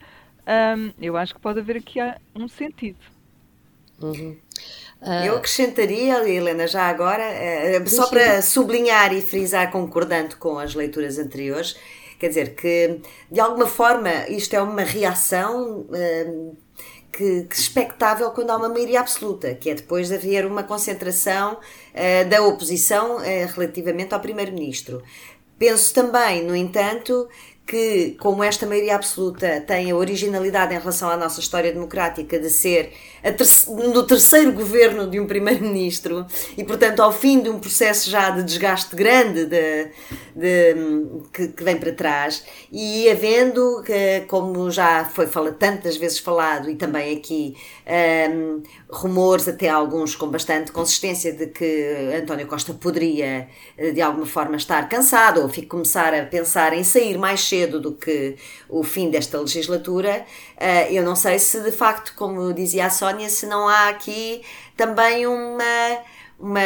um, 0.77 0.91
eu 1.01 1.17
acho 1.17 1.33
que 1.33 1.41
pode 1.41 1.59
haver 1.59 1.77
aqui 1.77 1.97
um 2.35 2.47
sentido. 2.47 2.99
Uhum. 3.99 4.37
Uh... 5.01 5.25
Eu 5.25 5.37
acrescentaria, 5.37 6.29
Helena, 6.29 6.67
já 6.67 6.83
agora, 6.83 7.23
uh, 7.23 7.89
só 7.89 8.07
para 8.11 8.43
sublinhar 8.43 9.11
e 9.11 9.23
frisar, 9.23 9.71
concordando 9.71 10.37
com 10.37 10.59
as 10.59 10.75
leituras 10.75 11.17
anteriores, 11.17 11.75
quer 12.19 12.27
dizer 12.27 12.53
que, 12.53 12.99
de 13.31 13.39
alguma 13.39 13.65
forma, 13.65 14.11
isto 14.29 14.55
é 14.55 14.61
uma 14.61 14.83
reação. 14.83 15.87
Uh, 15.89 16.55
que, 17.11 17.43
que 17.43 17.55
expectável 17.55 18.29
quando 18.31 18.49
há 18.49 18.57
uma 18.57 18.67
maioria 18.67 18.99
absoluta, 18.99 19.55
que 19.55 19.69
é 19.69 19.73
depois 19.73 20.09
de 20.09 20.15
haver 20.15 20.45
uma 20.45 20.63
concentração 20.63 21.53
uh, 21.53 22.29
da 22.29 22.41
oposição 22.43 23.17
uh, 23.17 23.47
relativamente 23.55 24.13
ao 24.13 24.19
Primeiro-Ministro. 24.19 25.01
Penso 25.57 25.93
também, 25.93 26.43
no 26.43 26.55
entanto, 26.55 27.27
que, 27.65 28.15
como 28.19 28.43
esta 28.43 28.65
maioria 28.67 28.95
absoluta 28.95 29.59
tem 29.61 29.89
a 29.89 29.95
originalidade 29.95 30.73
em 30.73 30.77
relação 30.77 31.09
à 31.09 31.17
nossa 31.17 31.39
história 31.39 31.73
democrática 31.73 32.39
de 32.39 32.49
ser 32.49 32.75
ter 32.75 32.93
no 33.91 34.03
terceiro 34.03 34.51
governo 34.51 35.09
de 35.09 35.19
um 35.19 35.25
primeiro-ministro 35.25 36.27
e, 36.55 36.63
portanto, 36.63 36.99
ao 36.99 37.11
fim 37.11 37.41
de 37.41 37.49
um 37.49 37.57
processo 37.57 38.07
já 38.07 38.29
de 38.29 38.43
desgaste 38.43 38.95
grande 38.95 39.45
de, 39.47 39.87
de, 40.35 40.75
que, 41.33 41.47
que, 41.47 41.63
vem 41.63 41.75
para 41.75 41.91
trás 41.91 42.45
e 42.71 43.09
havendo, 43.09 43.83
como 44.27 44.69
já 44.69 45.05
foi 45.05 45.25
fala, 45.25 45.51
tantas 45.51 45.97
vezes 45.97 46.19
falado 46.19 46.69
e 46.69 46.75
também 46.75 47.17
aqui, 47.17 47.55
um, 48.31 48.61
rumores, 48.91 49.47
até 49.47 49.69
alguns 49.69 50.15
com 50.15 50.27
bastante 50.27 50.71
consistência, 50.71 51.33
de 51.33 51.47
que 51.47 52.13
António 52.21 52.45
Costa 52.45 52.75
poderia 52.75 53.47
de 53.93 54.01
alguma 54.01 54.27
forma 54.27 54.55
estar 54.55 54.87
cansado 54.87 55.41
ou 55.41 55.49
começar 55.67 56.13
a 56.13 56.25
pensar 56.25 56.73
em 56.73 56.83
sair 56.83 57.17
mais 57.17 57.41
cedo 57.41 57.54
do 57.79 57.93
que 57.93 58.35
o 58.69 58.83
fim 58.83 59.09
desta 59.09 59.39
legislatura. 59.39 60.25
Uh, 60.55 60.93
eu 60.93 61.03
não 61.03 61.15
sei 61.15 61.39
se 61.39 61.61
de 61.61 61.71
facto, 61.71 62.13
como 62.15 62.53
dizia 62.53 62.87
a 62.87 62.89
Sónia, 62.89 63.29
se 63.29 63.45
não 63.45 63.67
há 63.67 63.89
aqui 63.89 64.41
também 64.75 65.25
uma, 65.25 66.03
uma, 66.39 66.59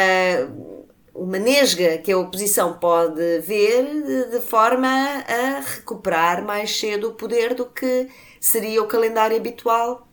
uma 1.14 1.38
nesga 1.38 1.98
que 1.98 2.12
a 2.12 2.18
oposição 2.18 2.78
pode 2.78 3.40
ver 3.40 4.28
de 4.30 4.40
forma 4.40 4.88
a 4.88 5.60
recuperar 5.60 6.44
mais 6.44 6.78
cedo 6.78 7.08
o 7.08 7.14
poder 7.14 7.54
do 7.54 7.66
que 7.66 8.08
seria 8.40 8.82
o 8.82 8.86
calendário 8.86 9.36
habitual 9.36 10.08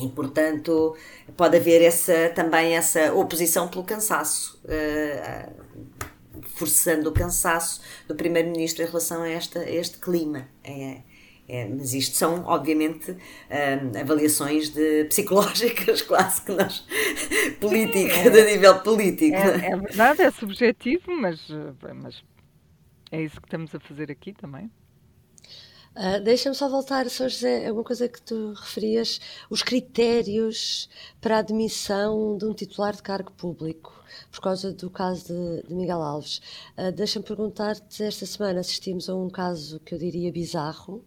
e, 0.00 0.08
portanto, 0.08 0.96
pode 1.36 1.56
haver 1.56 1.82
essa, 1.82 2.30
também 2.34 2.76
essa 2.76 3.12
oposição 3.12 3.68
pelo 3.68 3.84
cansaço, 3.84 4.60
uh, 4.64 5.67
forçando 6.58 7.08
o 7.08 7.12
cansaço 7.12 7.80
do 8.06 8.14
Primeiro-Ministro 8.14 8.82
em 8.82 8.86
relação 8.86 9.22
a, 9.22 9.28
esta, 9.28 9.60
a 9.60 9.70
este 9.70 9.98
clima. 9.98 10.48
É, 10.64 11.02
é, 11.48 11.66
mas 11.66 11.94
isto 11.94 12.14
são, 12.14 12.44
obviamente, 12.44 13.10
um, 13.12 13.98
avaliações 13.98 14.68
de 14.68 15.04
psicológicas, 15.04 16.02
quase 16.02 16.42
que 16.42 16.52
nós, 16.52 16.86
políticas, 17.58 18.26
é, 18.26 18.42
a 18.42 18.44
nível 18.44 18.80
político. 18.80 19.36
É, 19.36 19.70
é, 19.70 19.76
verdade, 19.76 20.22
é 20.22 20.30
subjetivo, 20.30 21.10
mas, 21.10 21.40
mas 21.96 22.22
é 23.10 23.22
isso 23.22 23.40
que 23.40 23.46
estamos 23.46 23.74
a 23.74 23.80
fazer 23.80 24.10
aqui 24.10 24.34
também. 24.34 24.70
Uh, 25.96 26.22
Deixa-me 26.22 26.54
só 26.54 26.68
voltar, 26.68 27.08
Sr. 27.08 27.28
José, 27.28 27.66
alguma 27.66 27.82
coisa 27.82 28.08
que 28.08 28.20
tu 28.20 28.52
referias, 28.52 29.20
os 29.50 29.62
critérios 29.62 30.88
para 31.20 31.36
a 31.36 31.38
admissão 31.40 32.36
de 32.36 32.44
um 32.44 32.54
titular 32.54 32.94
de 32.94 33.02
cargo 33.02 33.32
público, 33.32 33.97
por 34.30 34.40
causa 34.40 34.72
do 34.72 34.90
caso 34.90 35.26
de, 35.26 35.68
de 35.68 35.74
Miguel 35.74 36.02
Alves. 36.02 36.40
Uh, 36.76 36.92
Deixa-me 36.92 37.24
perguntar-te, 37.24 38.02
esta 38.02 38.26
semana 38.26 38.60
assistimos 38.60 39.08
a 39.08 39.14
um 39.14 39.28
caso 39.28 39.80
que 39.80 39.94
eu 39.94 39.98
diria 39.98 40.30
bizarro, 40.32 41.04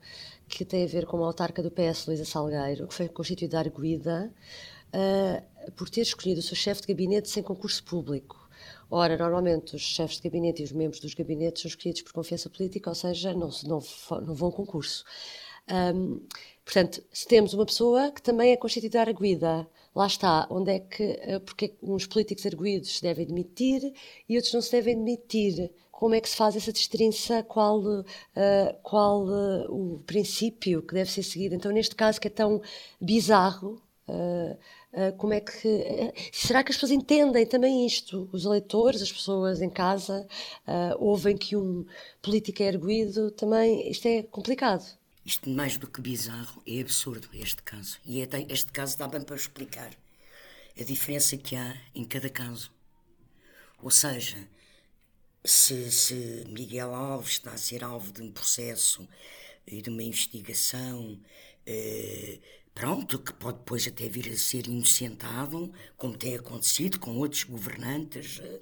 que 0.48 0.66
tem 0.66 0.84
a 0.84 0.88
ver 0.88 1.06
com 1.06 1.18
uma 1.18 1.28
autarca 1.28 1.64
do 1.64 1.72
PS, 1.72 2.08
Luísa 2.08 2.26
Salgueiro, 2.26 2.88
que 2.88 2.94
foi 2.94 3.08
constituída 3.08 3.60
arguída 3.60 4.32
uh, 4.94 5.72
por 5.72 5.90
ter 5.90 6.02
escolhido 6.02 6.40
o 6.40 6.44
seu 6.44 6.56
chefe 6.56 6.82
de 6.82 6.88
gabinete 6.88 7.30
sem 7.30 7.42
concurso 7.42 7.84
público. 7.84 8.50
Ora, 8.90 9.18
normalmente 9.18 9.76
os 9.76 9.82
chefes 9.82 10.18
de 10.18 10.24
gabinete 10.24 10.62
e 10.62 10.66
os 10.66 10.72
membros 10.74 11.00
dos 11.00 11.14
gabinetes 11.14 11.62
são 11.62 11.70
escolhidos 11.70 12.02
por 12.02 12.12
confiança 12.12 12.50
política, 12.50 12.90
ou 12.90 12.96
seja, 12.96 13.34
não, 13.34 13.50
não, 13.66 13.80
não 14.22 14.36
vão 14.36 14.50
a 14.50 14.52
concurso. 14.52 15.06
Um, 15.96 16.22
portanto, 16.66 17.02
se 17.12 17.26
temos 17.26 17.54
uma 17.54 17.66
pessoa 17.66 18.12
que 18.12 18.22
também 18.22 18.52
é 18.52 18.58
constituída 18.58 19.00
arguída, 19.00 19.66
lá 19.95 20.08
está, 20.08 20.47
onde 20.49 20.71
é 20.71 20.80
que, 20.80 21.04
eh, 21.04 21.39
porque 21.39 21.75
uns 21.82 22.08
políticos 22.08 22.45
arguídos 22.45 22.97
se 22.97 23.01
devem 23.01 23.25
demitir 23.25 23.93
e 24.27 24.36
outros 24.36 24.54
não 24.54 24.62
se 24.62 24.71
devem 24.71 24.95
demitir. 24.95 25.71
Como 25.91 26.15
é 26.15 26.21
que 26.21 26.30
se 26.30 26.36
faz 26.36 26.56
essa 26.56 26.73
distinção? 26.73 27.43
Qual, 27.43 27.80
uh, 27.80 28.04
qual 28.82 29.23
uh, 29.23 29.65
o 29.69 29.99
princípio 29.99 30.82
que 30.82 30.95
deve 30.95 31.12
ser 31.12 31.21
seguido? 31.21 31.54
Então, 31.54 31.71
neste 31.71 31.95
caso 31.95 32.19
que 32.19 32.27
é 32.27 32.32
tão 32.32 32.60
bizarro, 32.99 33.80
uh, 34.08 34.58
como 35.17 35.34
é 35.34 35.39
que. 35.41 36.12
Será 36.32 36.63
que 36.63 36.71
as 36.71 36.75
pessoas 36.77 36.91
entendem 36.91 37.45
também 37.45 37.86
isto? 37.86 38.27
Os 38.34 38.45
eleitores, 38.45 39.01
as 39.01 39.12
pessoas 39.12 39.62
em 39.62 39.69
casa, 39.69 40.27
ouvem 40.99 41.38
que 41.38 41.56
um 41.56 41.86
político 42.21 42.62
é 42.63 42.67
erguido, 42.67 43.32
também. 43.32 43.89
Isto 43.89 44.08
é 44.08 44.23
complicado. 44.23 44.84
Isto, 45.26 45.50
mais 45.50 45.78
do 45.78 45.88
que 45.88 46.02
bizarro, 46.02 46.62
é 46.66 46.82
absurdo 46.82 47.30
este 47.34 47.62
caso. 47.62 48.00
E 48.06 48.22
é 48.22 48.28
este 48.50 48.72
caso 48.72 48.98
dá 48.98 49.08
bem 49.08 49.22
para 49.22 49.36
explicar 49.36 49.92
a 50.80 50.84
diferença 50.84 51.38
que 51.38 51.56
há 51.56 51.78
em 51.94 52.04
cada 52.04 52.30
caso. 52.30 52.72
Ou 53.82 53.92
seja, 53.92 54.48
se, 55.44 55.92
se 55.92 56.46
Miguel 56.50 56.94
Alves 56.94 57.32
está 57.32 57.52
a 57.52 57.58
ser 57.58 57.84
alvo 57.84 58.12
de 58.12 58.22
um 58.22 58.32
processo 58.32 59.08
e 59.68 59.82
de 59.82 59.90
uma 59.90 60.04
investigação, 60.04 61.20
eh, 61.66 62.40
pronto, 62.74 63.20
que 63.20 63.34
pode 63.34 63.60
depois 63.60 63.88
até 63.88 64.08
vir 64.08 64.32
a 64.32 64.38
ser 64.38 64.68
inocentado, 64.68 65.72
como 65.98 66.18
tem 66.18 66.36
acontecido 66.36 67.00
com 67.00 67.18
outros 67.18 67.44
governantes, 67.44 68.40
eh, 68.40 68.60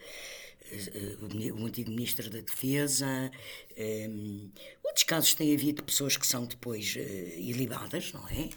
o 1.53 1.65
antigo 1.65 1.89
Ministro 1.89 2.29
da 2.29 2.39
Defesa. 2.41 3.31
Um, 3.77 4.51
outros 4.83 5.03
casos 5.03 5.33
têm 5.33 5.53
havido 5.53 5.83
pessoas 5.83 6.17
que 6.17 6.25
são 6.25 6.45
depois 6.45 6.95
uh, 6.95 7.39
ilibadas, 7.39 8.13
não 8.13 8.27
é? 8.27 8.49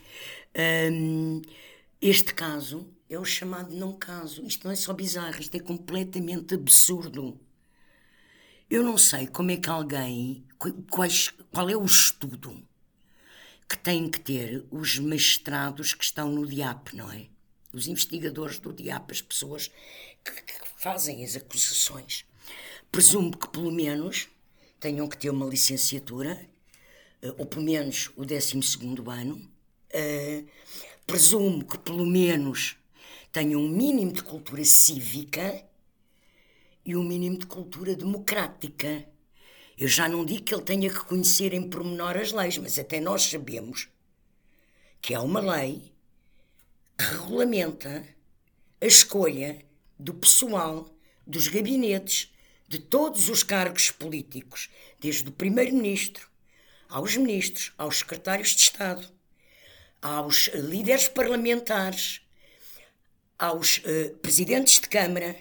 Um, 0.90 1.42
este 2.00 2.34
caso 2.34 2.92
é 3.08 3.18
o 3.18 3.24
chamado 3.24 3.74
não 3.74 3.92
caso. 3.92 4.44
Isto 4.44 4.64
não 4.64 4.72
é 4.72 4.76
só 4.76 4.92
bizarro, 4.92 5.40
isto 5.40 5.54
é 5.54 5.60
completamente 5.60 6.54
absurdo. 6.54 7.40
Eu 8.68 8.82
não 8.82 8.96
sei 8.96 9.26
como 9.26 9.50
é 9.50 9.56
que 9.56 9.68
alguém. 9.68 10.44
Quais, 10.90 11.32
qual 11.52 11.68
é 11.68 11.76
o 11.76 11.84
estudo 11.84 12.66
que 13.68 13.78
têm 13.78 14.08
que 14.08 14.20
ter 14.20 14.66
os 14.70 14.98
mestrados 14.98 15.94
que 15.94 16.04
estão 16.04 16.30
no 16.30 16.46
DIAP, 16.46 16.94
não 16.94 17.10
é? 17.10 17.26
Os 17.72 17.86
investigadores 17.86 18.58
do 18.58 18.72
DIAP, 18.72 19.10
as 19.10 19.22
pessoas 19.22 19.68
que, 20.24 20.30
que 20.42 20.71
fazem 20.82 21.24
as 21.24 21.36
acusações. 21.36 22.24
Presumo 22.90 23.36
que 23.36 23.48
pelo 23.48 23.70
menos 23.70 24.28
tenham 24.80 25.08
que 25.08 25.16
ter 25.16 25.30
uma 25.30 25.46
licenciatura, 25.46 26.44
eh, 27.22 27.32
ou 27.38 27.46
pelo 27.46 27.62
menos 27.62 28.10
o 28.16 28.24
12 28.24 28.58
ano. 29.06 29.36
Uh, 29.94 30.48
presumo 31.06 31.64
que 31.64 31.78
pelo 31.78 32.04
menos 32.04 32.76
tenham 33.30 33.60
um 33.60 33.68
mínimo 33.68 34.10
de 34.10 34.24
cultura 34.24 34.64
cívica 34.64 35.64
e 36.84 36.96
um 36.96 37.04
mínimo 37.04 37.38
de 37.38 37.46
cultura 37.46 37.94
democrática. 37.94 39.06
Eu 39.78 39.86
já 39.86 40.08
não 40.08 40.24
digo 40.24 40.42
que 40.42 40.54
ele 40.54 40.64
tenha 40.64 40.90
que 40.90 41.04
conhecer 41.04 41.52
em 41.52 41.68
pormenor 41.68 42.16
as 42.16 42.32
leis, 42.32 42.58
mas 42.58 42.76
até 42.76 42.98
nós 42.98 43.22
sabemos 43.22 43.88
que 45.00 45.14
há 45.14 45.22
uma 45.22 45.40
lei 45.40 45.92
que 46.98 47.04
regulamenta 47.04 48.04
a 48.80 48.86
escolha 48.86 49.64
do 49.98 50.14
pessoal, 50.14 50.88
dos 51.26 51.48
gabinetes, 51.48 52.32
de 52.68 52.78
todos 52.78 53.28
os 53.28 53.42
cargos 53.42 53.90
políticos, 53.90 54.70
desde 54.98 55.28
o 55.28 55.32
Primeiro-Ministro 55.32 56.32
aos 56.92 57.16
ministros, 57.16 57.72
aos 57.78 58.00
secretários 58.00 58.50
de 58.50 58.62
Estado, 58.62 59.10
aos 60.00 60.48
líderes 60.48 61.08
parlamentares, 61.08 62.20
aos 63.38 63.78
uh, 63.78 64.14
presidentes 64.18 64.78
de 64.78 64.88
Câmara. 64.88 65.34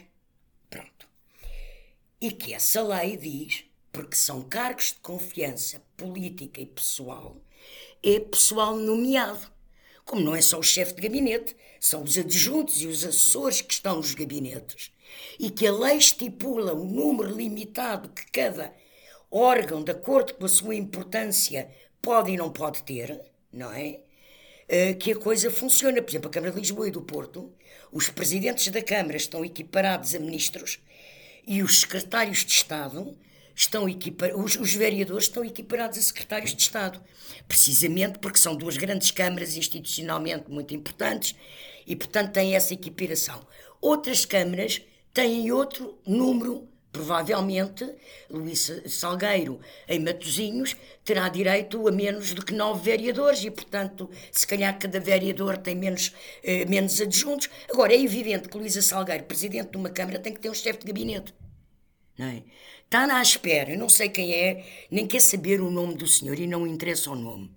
Pronto. 0.70 1.08
E 2.22 2.32
que 2.32 2.54
essa 2.54 2.82
lei 2.82 3.18
diz, 3.18 3.66
porque 3.92 4.16
são 4.16 4.42
cargos 4.44 4.94
de 4.94 5.00
confiança 5.02 5.82
política 5.98 6.62
e 6.62 6.66
pessoal, 6.66 7.36
é 8.02 8.20
pessoal 8.20 8.78
nomeado. 8.78 9.51
Como 10.12 10.26
não 10.26 10.36
é 10.36 10.42
só 10.42 10.60
o 10.60 10.62
chefe 10.62 10.94
de 10.94 11.04
gabinete, 11.04 11.56
são 11.80 12.04
os 12.04 12.18
adjuntos 12.18 12.82
e 12.82 12.88
os 12.88 13.06
assessores 13.06 13.62
que 13.62 13.74
estão 13.74 13.96
nos 13.96 14.14
gabinetes 14.14 14.92
e 15.40 15.50
que 15.50 15.66
a 15.66 15.72
lei 15.72 15.96
estipula 15.96 16.76
um 16.76 16.84
número 16.84 17.34
limitado 17.34 18.10
que 18.10 18.30
cada 18.30 18.74
órgão, 19.32 19.82
de 19.82 19.92
acordo 19.92 20.34
com 20.34 20.44
a 20.44 20.50
sua 20.50 20.76
importância, 20.76 21.72
pode 22.02 22.30
e 22.30 22.36
não 22.36 22.52
pode 22.52 22.84
ter, 22.84 23.22
não 23.54 23.72
é? 23.72 24.02
Eh, 24.68 24.96
que 24.96 25.14
a 25.14 25.16
coisa 25.16 25.50
funciona. 25.50 26.02
Por 26.02 26.12
exemplo, 26.12 26.30
a 26.30 26.34
Câmara 26.34 26.52
de 26.52 26.60
Lisboa 26.60 26.90
e 26.90 26.92
do 26.92 27.02
Porto, 27.02 27.50
os 27.90 28.10
presidentes 28.10 28.68
da 28.68 28.84
Câmara 28.84 29.16
estão 29.16 29.46
equiparados 29.46 30.14
a 30.14 30.20
ministros 30.20 30.82
e 31.48 31.64
os 31.64 31.80
secretários 31.80 32.44
de 32.44 32.52
Estado 32.52 33.18
estão 33.56 33.88
equiparados, 33.88 34.56
os, 34.56 34.62
os 34.62 34.74
vereadores 34.74 35.26
estão 35.26 35.44
equiparados 35.44 35.98
a 35.98 36.02
secretários 36.02 36.56
de 36.56 36.62
Estado, 36.62 37.02
precisamente 37.48 38.20
porque 38.20 38.38
são 38.38 38.56
duas 38.56 38.78
grandes 38.78 39.12
câmaras 39.12 39.56
institucionalmente 39.56 40.50
muito 40.50 40.74
importantes 40.74 41.36
e, 41.86 41.96
portanto, 41.96 42.32
têm 42.32 42.56
essa 42.56 42.74
equiparação. 42.74 43.46
Outras 43.82 44.26
câmaras 44.26 44.82
têm 45.14 45.52
outro 45.52 46.00
número, 46.06 46.68
provavelmente, 46.92 47.90
Luís 48.30 48.72
Salgueiro, 48.88 49.60
em 49.88 50.00
Matosinhos, 50.00 50.76
terá 51.04 51.30
direito 51.30 51.88
a 51.88 51.92
menos 51.92 52.34
do 52.34 52.46
que 52.46 52.54
nove 52.54 52.92
vereadores 52.92 53.44
e, 53.44 53.52
portanto, 53.52 54.10
se 54.32 54.46
calhar 54.46 54.78
cada 54.78 55.00
vereador 55.00 55.58
tem 55.58 55.76
menos, 55.76 56.14
eh, 56.44 56.66
menos 56.66 57.00
adjuntos. 57.00 57.50
Agora, 57.72 57.94
é 57.94 58.02
evidente 58.02 58.50
que 58.50 58.58
Luísa 58.58 58.82
Salgueiro, 58.82 59.24
presidente 59.24 59.72
de 59.72 59.78
uma 59.78 59.90
Câmara, 59.90 60.20
tem 60.20 60.34
que 60.34 60.40
ter 60.40 60.50
um 60.50 60.54
chefe 60.54 60.80
de 60.80 60.86
gabinete. 60.86 61.34
Não 62.18 62.28
é? 62.28 62.44
Está 62.92 63.08
na 63.08 63.22
espera, 63.22 63.72
eu 63.72 63.80
não 63.80 63.88
sei 63.88 64.10
quem 64.10 64.34
é, 64.34 64.66
nem 64.92 65.08
quer 65.08 65.22
saber 65.22 65.62
o 65.62 65.72
nome 65.72 65.96
do 65.96 66.06
senhor 66.06 66.38
e 66.38 66.46
não 66.46 66.68
interessa 66.68 67.10
o 67.10 67.16
nome. 67.16 67.50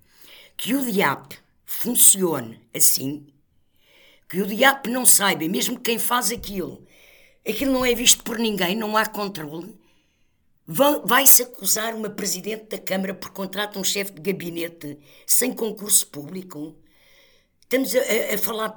Que 0.56 0.74
o 0.74 0.80
DIAP 0.80 1.32
funcione 1.66 2.60
assim 2.72 3.26
que 4.28 4.40
o 4.40 4.46
diabo 4.46 4.88
não 4.88 5.04
saiba, 5.04 5.48
mesmo 5.48 5.80
quem 5.80 5.98
faz 5.98 6.30
aquilo, 6.30 6.86
aquilo 7.44 7.72
não 7.72 7.84
é 7.84 7.94
visto 7.94 8.22
por 8.22 8.38
ninguém, 8.38 8.76
não 8.76 8.96
há 8.96 9.06
controle, 9.06 9.76
vai-se 11.04 11.42
acusar 11.42 11.96
uma 11.96 12.10
presidente 12.10 12.66
da 12.66 12.78
Câmara 12.78 13.12
por 13.12 13.30
contrato 13.30 13.76
um 13.78 13.84
chefe 13.84 14.12
de 14.12 14.20
gabinete 14.20 14.98
sem 15.26 15.52
concurso 15.52 16.06
público? 16.06 16.76
Estamos 17.60 17.92
a, 17.96 18.34
a 18.34 18.38
falar. 18.38 18.76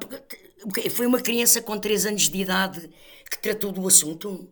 Foi 0.91 1.05
uma 1.05 1.21
criança 1.21 1.61
com 1.61 1.77
3 1.79 2.07
anos 2.07 2.29
de 2.29 2.39
idade 2.39 2.89
que 3.29 3.37
tratou 3.39 3.71
do 3.71 3.87
assunto? 3.87 4.51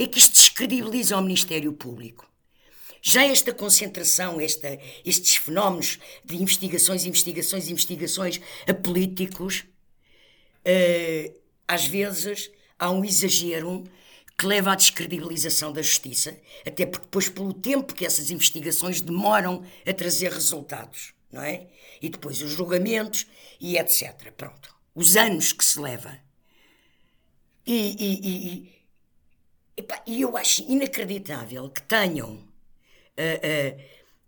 É 0.00 0.06
que 0.06 0.18
isto 0.18 0.32
descredibiliza 0.32 1.18
o 1.18 1.20
Ministério 1.20 1.74
Público. 1.74 2.26
Já 3.02 3.22
esta 3.22 3.52
concentração, 3.52 4.40
esta, 4.40 4.78
estes 5.04 5.36
fenómenos 5.36 5.98
de 6.24 6.36
investigações, 6.36 7.04
investigações, 7.04 7.68
investigações 7.68 8.40
a 8.66 8.72
políticos, 8.72 9.66
uh, 10.64 11.34
às 11.68 11.84
vezes 11.84 12.50
há 12.78 12.90
um 12.90 13.04
exagero 13.04 13.84
que 14.38 14.46
leva 14.46 14.72
à 14.72 14.74
descredibilização 14.74 15.70
da 15.70 15.82
justiça, 15.82 16.34
até 16.66 16.86
porque 16.86 17.04
depois 17.04 17.28
pelo 17.28 17.52
tempo 17.52 17.94
que 17.94 18.06
essas 18.06 18.30
investigações 18.30 19.02
demoram 19.02 19.62
a 19.86 19.92
trazer 19.92 20.32
resultados, 20.32 21.12
não 21.30 21.42
é? 21.42 21.66
E 22.00 22.08
depois 22.08 22.40
os 22.40 22.52
julgamentos 22.52 23.26
e 23.60 23.76
etc. 23.76 24.32
Pronto. 24.34 24.74
Os 24.94 25.14
anos 25.14 25.52
que 25.52 25.62
se 25.62 25.78
leva. 25.78 26.18
E, 27.66 27.96
e, 28.00 28.28
e, 28.28 28.79
e 30.06 30.20
eu 30.20 30.36
acho 30.36 30.62
inacreditável 30.68 31.68
que 31.68 31.82
tenham 31.82 32.32
uh, 32.32 32.36
uh, 32.36 33.80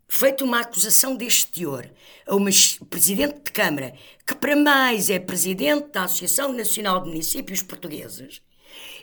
feito 0.08 0.44
uma 0.44 0.60
acusação 0.60 1.16
deste 1.16 1.46
teor 1.52 1.88
a 2.26 2.34
uma 2.36 2.50
presidente 2.90 3.44
de 3.44 3.50
Câmara, 3.50 3.94
que 4.26 4.34
para 4.34 4.54
mais 4.54 5.08
é 5.08 5.18
presidente 5.18 5.88
da 5.88 6.04
Associação 6.04 6.52
Nacional 6.52 7.00
de 7.02 7.08
Municípios 7.08 7.62
Portugueses 7.62 8.42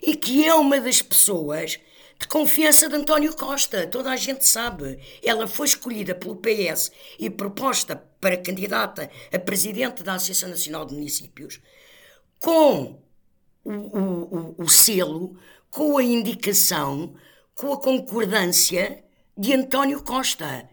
e 0.02 0.16
que 0.16 0.46
é 0.46 0.54
uma 0.54 0.80
das 0.80 1.02
pessoas 1.02 1.80
de 2.20 2.28
confiança 2.28 2.90
de 2.90 2.96
António 2.96 3.36
Costa, 3.36 3.88
toda 3.88 4.12
a 4.12 4.18
gente 4.18 4.46
sabe. 4.46 5.00
Ela 5.24 5.48
foi 5.48 5.68
escolhida 5.68 6.14
pelo 6.14 6.36
PS 6.36 6.92
e 7.18 7.30
proposta 7.30 7.96
para 8.20 8.36
candidata 8.38 9.10
a 9.34 9.40
presidente 9.40 10.04
da 10.04 10.16
Associação 10.16 10.50
Nacional 10.50 10.86
de 10.86 10.94
Municípios 10.94 11.62
com 12.38 13.02
o, 13.64 13.72
o, 13.72 14.56
o, 14.60 14.64
o 14.64 14.70
selo, 14.70 15.38
com 15.70 15.98
a 15.98 16.04
indicação, 16.04 17.14
com 17.54 17.74
a 17.74 17.78
concordância 17.78 19.04
de 19.38 19.54
António 19.54 20.04
Costa. 20.04 20.70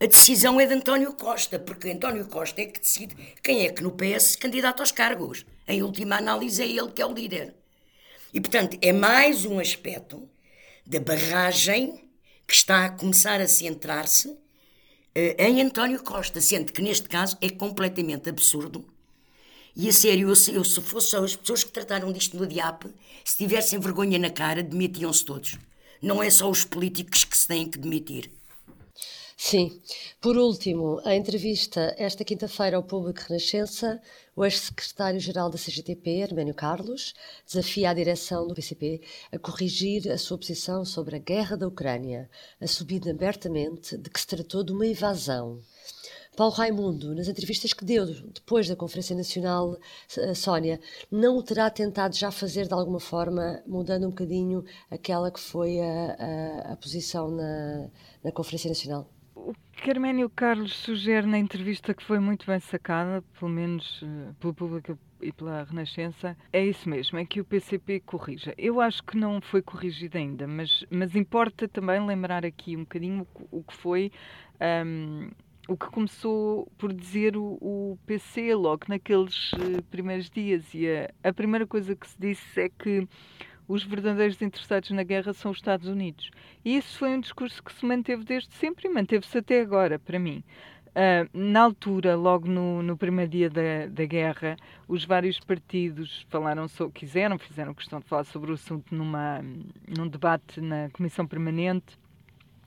A 0.00 0.06
decisão 0.06 0.60
é 0.60 0.66
de 0.66 0.74
António 0.74 1.14
Costa, 1.14 1.58
porque 1.58 1.90
António 1.90 2.26
Costa 2.26 2.60
é 2.60 2.66
que 2.66 2.80
decide 2.80 3.14
quem 3.42 3.66
é 3.66 3.72
que 3.72 3.82
no 3.82 3.92
PS 3.92 4.22
se 4.22 4.38
candidata 4.38 4.82
aos 4.82 4.92
cargos. 4.92 5.46
Em 5.66 5.82
última 5.82 6.16
análise, 6.16 6.62
é 6.62 6.66
ele 6.66 6.90
que 6.90 7.00
é 7.00 7.06
o 7.06 7.12
líder. 7.12 7.54
E, 8.32 8.40
portanto, 8.40 8.76
é 8.82 8.92
mais 8.92 9.44
um 9.44 9.58
aspecto 9.58 10.28
da 10.84 11.00
barragem 11.00 12.10
que 12.46 12.54
está 12.54 12.84
a 12.84 12.90
começar 12.90 13.40
a 13.40 13.48
centrar-se 13.48 14.28
uh, 14.28 14.40
em 15.38 15.62
António 15.62 16.02
Costa, 16.02 16.40
sendo 16.40 16.72
que 16.72 16.82
neste 16.82 17.08
caso 17.08 17.38
é 17.40 17.48
completamente 17.48 18.28
absurdo. 18.28 18.93
E 19.76 19.88
a 19.88 19.92
sério, 19.92 20.28
eu, 20.28 20.54
eu 20.54 20.64
se 20.64 20.80
fosse 20.80 21.16
as 21.16 21.34
pessoas 21.34 21.64
que 21.64 21.72
trataram 21.72 22.12
disto 22.12 22.36
no 22.36 22.46
DIAP, 22.46 22.84
se 23.24 23.36
tivessem 23.36 23.80
vergonha 23.80 24.18
na 24.18 24.30
cara, 24.30 24.62
demitiam-se 24.62 25.24
todos. 25.24 25.58
Não 26.00 26.22
é 26.22 26.30
só 26.30 26.48
os 26.48 26.64
políticos 26.64 27.24
que 27.24 27.36
se 27.36 27.48
têm 27.48 27.68
que 27.68 27.78
demitir. 27.78 28.30
Sim. 29.36 29.80
Por 30.20 30.36
último, 30.36 31.00
a 31.04 31.16
entrevista 31.16 31.92
esta 31.98 32.24
quinta-feira 32.24 32.76
ao 32.76 32.84
Público 32.84 33.20
Renascença, 33.28 34.00
o 34.36 34.44
ex-secretário-geral 34.44 35.50
da 35.50 35.58
CGTP, 35.58 36.22
Arménio 36.22 36.54
Carlos, 36.54 37.12
desafia 37.44 37.90
a 37.90 37.94
direção 37.94 38.46
do 38.46 38.54
PCP 38.54 39.00
a 39.32 39.38
corrigir 39.38 40.10
a 40.10 40.16
sua 40.18 40.38
posição 40.38 40.84
sobre 40.84 41.16
a 41.16 41.18
guerra 41.18 41.56
da 41.56 41.66
Ucrânia, 41.66 42.30
assumindo 42.60 43.10
abertamente 43.10 43.98
de 43.98 44.08
que 44.08 44.20
se 44.20 44.26
tratou 44.26 44.62
de 44.62 44.72
uma 44.72 44.86
invasão. 44.86 45.60
Paulo 46.36 46.52
Raimundo, 46.52 47.14
nas 47.14 47.28
entrevistas 47.28 47.72
que 47.72 47.84
deu 47.84 48.06
depois 48.06 48.68
da 48.68 48.74
Conferência 48.74 49.14
Nacional, 49.14 49.78
Sónia, 50.34 50.80
não 51.10 51.36
o 51.38 51.42
terá 51.42 51.70
tentado 51.70 52.16
já 52.16 52.30
fazer 52.30 52.66
de 52.66 52.74
alguma 52.74 53.00
forma, 53.00 53.62
mudando 53.66 54.06
um 54.06 54.10
bocadinho 54.10 54.64
aquela 54.90 55.30
que 55.30 55.40
foi 55.40 55.80
a, 55.80 56.66
a, 56.68 56.72
a 56.72 56.76
posição 56.76 57.30
na, 57.30 57.88
na 58.22 58.32
Conferência 58.32 58.68
Nacional? 58.68 59.08
O 59.36 59.52
que 59.72 59.90
Arménio 59.90 60.30
Carlos 60.30 60.74
sugere 60.74 61.26
na 61.26 61.38
entrevista 61.38 61.92
que 61.92 62.02
foi 62.02 62.18
muito 62.18 62.46
bem 62.46 62.58
sacada, 62.58 63.22
pelo 63.38 63.50
menos 63.50 64.00
uh, 64.02 64.34
pelo 64.40 64.54
público 64.54 64.98
e 65.20 65.32
pela 65.32 65.64
Renascença, 65.64 66.36
é 66.52 66.64
isso 66.64 66.88
mesmo, 66.88 67.18
é 67.18 67.24
que 67.24 67.40
o 67.40 67.44
PCP 67.44 68.00
corrija. 68.00 68.54
Eu 68.56 68.80
acho 68.80 69.02
que 69.02 69.16
não 69.16 69.40
foi 69.40 69.60
corrigido 69.60 70.16
ainda, 70.16 70.46
mas, 70.46 70.84
mas 70.90 71.14
importa 71.14 71.68
também 71.68 72.04
lembrar 72.04 72.44
aqui 72.44 72.76
um 72.76 72.80
bocadinho 72.80 73.26
o, 73.34 73.58
o 73.58 73.62
que 73.62 73.74
foi 73.74 74.10
um, 74.86 75.30
o 75.68 75.76
que 75.76 75.86
começou 75.86 76.70
por 76.76 76.92
dizer 76.92 77.36
o, 77.36 77.58
o 77.60 77.98
PC 78.06 78.54
logo 78.54 78.84
naqueles 78.88 79.52
uh, 79.52 79.82
primeiros 79.90 80.28
dias. 80.28 80.62
E 80.74 80.86
a, 80.88 81.28
a 81.28 81.32
primeira 81.32 81.66
coisa 81.66 81.94
que 81.96 82.08
se 82.08 82.16
disse 82.18 82.60
é 82.60 82.68
que 82.68 83.08
os 83.66 83.82
verdadeiros 83.82 84.40
interessados 84.42 84.90
na 84.90 85.02
guerra 85.02 85.32
são 85.32 85.50
os 85.50 85.58
Estados 85.58 85.88
Unidos. 85.88 86.30
E 86.64 86.76
isso 86.76 86.98
foi 86.98 87.10
um 87.10 87.20
discurso 87.20 87.62
que 87.62 87.72
se 87.72 87.84
manteve 87.86 88.24
desde 88.24 88.52
sempre 88.54 88.88
e 88.88 88.92
manteve-se 88.92 89.38
até 89.38 89.60
agora, 89.60 89.98
para 89.98 90.18
mim. 90.18 90.44
Uh, 90.90 91.28
na 91.32 91.62
altura, 91.62 92.14
logo 92.14 92.46
no, 92.46 92.80
no 92.82 92.96
primeiro 92.96 93.30
dia 93.30 93.50
da, 93.50 93.86
da, 93.88 94.04
guerra, 94.04 94.56
os 94.86 95.04
vários 95.04 95.40
partidos 95.40 96.24
falaram 96.28 96.68
sobre, 96.68 96.92
quiseram, 97.00 97.36
fizeram 97.36 97.74
questão 97.74 97.98
de 97.98 98.06
falar 98.06 98.22
sobre 98.24 98.52
o 98.52 98.54
assunto 98.54 98.94
numa, 98.94 99.40
num 99.88 100.06
debate 100.06 100.60
na 100.60 100.88
Comissão 100.90 101.26
Permanente 101.26 101.98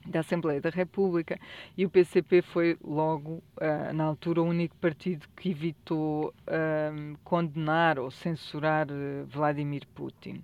da 0.08 0.22
Assembleia 0.22 0.62
da 0.62 0.70
República 0.70 1.39
e 1.78 1.86
o 1.86 1.89
PCP 1.89 2.41
foi 2.41 2.78
logo, 2.84 3.43
uh, 3.58 3.93
na 3.93 4.06
altura, 4.06 4.41
o 4.41 4.46
único 4.46 4.76
partido 4.78 5.28
que 5.36 5.52
evitou 5.52 6.34
uh, 6.48 7.17
condenar 7.24 8.00
ou 8.00 8.10
censurar 8.10 8.88
Vladimir 9.28 9.88
Putin. 9.93 10.41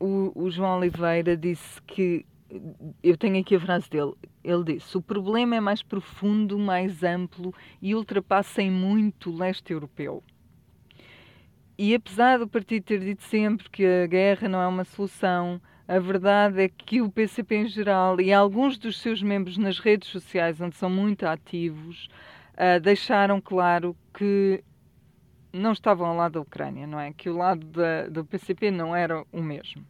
O, 0.00 0.30
o, 0.34 0.50
João 0.50 0.78
Oliveira 0.78 1.36
disse 1.36 1.82
que. 1.82 2.24
Eu 3.02 3.16
tenho 3.16 3.40
aqui 3.40 3.56
a 3.56 3.60
frase 3.60 3.90
dele. 3.90 4.12
Ele 4.44 4.62
disse: 4.62 4.96
O 4.96 5.02
problema 5.02 5.56
é 5.56 5.60
mais 5.60 5.82
profundo, 5.82 6.56
mais 6.56 7.02
amplo 7.02 7.52
e 7.82 7.96
ultrapassa 7.96 8.62
em 8.62 8.70
muito 8.70 9.30
o 9.30 9.36
leste 9.36 9.72
europeu. 9.72 10.22
E 11.76 11.92
apesar 11.94 12.38
do 12.38 12.46
partido 12.46 12.84
ter 12.84 13.00
dito 13.00 13.24
sempre 13.24 13.68
que 13.68 13.84
a 13.84 14.06
guerra 14.06 14.48
não 14.48 14.62
é 14.62 14.66
uma 14.66 14.84
solução, 14.84 15.60
a 15.86 15.98
verdade 15.98 16.62
é 16.62 16.68
que 16.68 17.02
o 17.02 17.10
PCP 17.10 17.56
em 17.56 17.66
geral 17.68 18.20
e 18.20 18.32
alguns 18.32 18.78
dos 18.78 19.00
seus 19.00 19.22
membros 19.22 19.58
nas 19.58 19.78
redes 19.78 20.08
sociais, 20.08 20.60
onde 20.60 20.76
são 20.76 20.88
muito 20.88 21.26
ativos, 21.26 22.08
uh, 22.54 22.80
deixaram 22.80 23.40
claro 23.40 23.94
que 24.12 24.64
não 25.52 25.72
estavam 25.72 26.08
ao 26.08 26.16
lado 26.16 26.32
da 26.32 26.40
Ucrânia, 26.40 26.86
não 26.86 26.98
é? 26.98 27.12
Que 27.12 27.30
o 27.30 27.36
lado 27.36 27.66
da, 27.66 28.08
do 28.08 28.24
PCP 28.24 28.70
não 28.70 28.96
era 28.96 29.24
o 29.30 29.42
mesmo. 29.42 29.84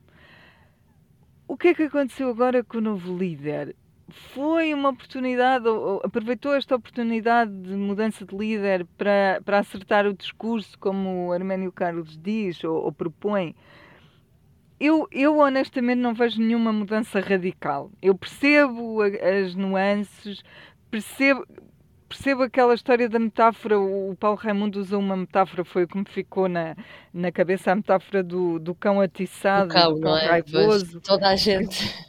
O 1.46 1.56
que 1.56 1.68
é 1.68 1.74
que 1.74 1.84
aconteceu 1.84 2.28
agora 2.28 2.64
com 2.64 2.78
o 2.78 2.80
novo 2.80 3.16
líder? 3.16 3.76
Foi 4.08 4.74
uma 4.74 4.90
oportunidade, 4.90 5.64
aproveitou 6.02 6.54
esta 6.54 6.76
oportunidade 6.76 7.50
de 7.50 7.74
mudança 7.74 8.26
de 8.26 8.36
líder 8.36 8.84
para, 8.98 9.40
para 9.44 9.60
acertar 9.60 10.06
o 10.06 10.12
discurso, 10.12 10.78
como 10.78 11.28
o 11.28 11.32
Arménio 11.32 11.72
Carlos 11.72 12.18
diz 12.18 12.62
ou, 12.64 12.84
ou 12.84 12.92
propõe. 12.92 13.54
Eu, 14.84 15.08
eu 15.10 15.38
honestamente 15.38 15.98
não 15.98 16.12
vejo 16.12 16.38
nenhuma 16.38 16.70
mudança 16.70 17.18
radical. 17.18 17.90
Eu 18.02 18.14
percebo 18.14 19.00
as 19.00 19.54
nuances, 19.54 20.42
percebo, 20.90 21.46
percebo 22.06 22.42
aquela 22.42 22.74
história 22.74 23.08
da 23.08 23.18
metáfora, 23.18 23.80
o 23.80 24.14
Paulo 24.20 24.36
Raimundo 24.36 24.78
usou 24.78 25.00
uma 25.00 25.16
metáfora, 25.16 25.64
foi 25.64 25.86
como 25.86 26.04
ficou 26.06 26.50
na, 26.50 26.76
na 27.14 27.32
cabeça 27.32 27.72
a 27.72 27.76
metáfora 27.76 28.22
do, 28.22 28.58
do 28.58 28.74
cão 28.74 29.00
atiçado, 29.00 29.68
do 29.68 29.72
cão, 29.74 29.94
do 29.94 30.00
cão 30.02 30.18
é? 30.18 30.26
raivoso. 30.26 31.00
Toda 31.00 31.30
a 31.30 31.36
gente 31.36 32.04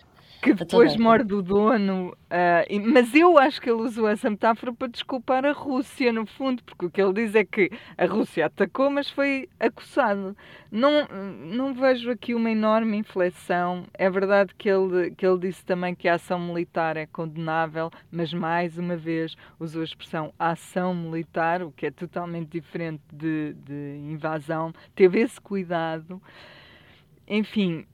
que 0.46 0.54
depois 0.54 0.96
morde 0.96 1.34
o 1.34 1.42
dono. 1.42 2.16
Uh, 2.26 2.92
mas 2.92 3.16
eu 3.16 3.38
acho 3.38 3.60
que 3.60 3.68
ele 3.68 3.82
usou 3.82 4.08
essa 4.08 4.30
metáfora 4.30 4.72
para 4.72 4.88
desculpar 4.88 5.44
a 5.44 5.52
Rússia, 5.52 6.14
no 6.14 6.26
fundo, 6.28 6.64
porque 6.64 6.86
o 6.86 6.92
que 6.92 7.02
ele 7.02 7.14
diz 7.14 7.34
é 7.34 7.44
que 7.44 7.72
a 7.98 8.06
Rússia 8.06 8.46
atacou, 8.46 8.92
mas 8.92 9.10
foi 9.10 9.50
acusado. 9.60 10.38
Não, 10.72 11.08
não 11.46 11.74
vejo 11.74 12.12
aqui 12.12 12.36
uma 12.36 12.52
enorme 12.52 12.98
inflexão. 12.98 13.86
É 13.94 14.08
verdade 14.08 14.54
que 14.56 14.70
ele, 14.70 15.12
que 15.12 15.26
ele 15.26 15.40
disse 15.40 15.66
também 15.66 15.96
que 15.96 16.08
a 16.08 16.14
ação 16.14 16.40
militar 16.40 16.96
é 16.96 17.08
condenável, 17.08 17.90
mas 18.12 18.32
mais 18.32 18.78
uma 18.78 18.96
vez 18.96 19.36
usou 19.60 19.82
a 19.82 19.86
expressão 19.86 20.32
ação 20.38 20.94
militar, 20.94 21.64
o 21.64 21.72
que 21.72 21.88
é 21.88 21.92
totalmente 21.92 22.50
diferente 22.50 23.02
de, 23.12 23.54
de 23.54 24.00
invasão. 24.12 24.72
Teve 24.94 25.22
esse 25.22 25.42
cuidado. 25.42 26.22
Enfim, 27.28 27.88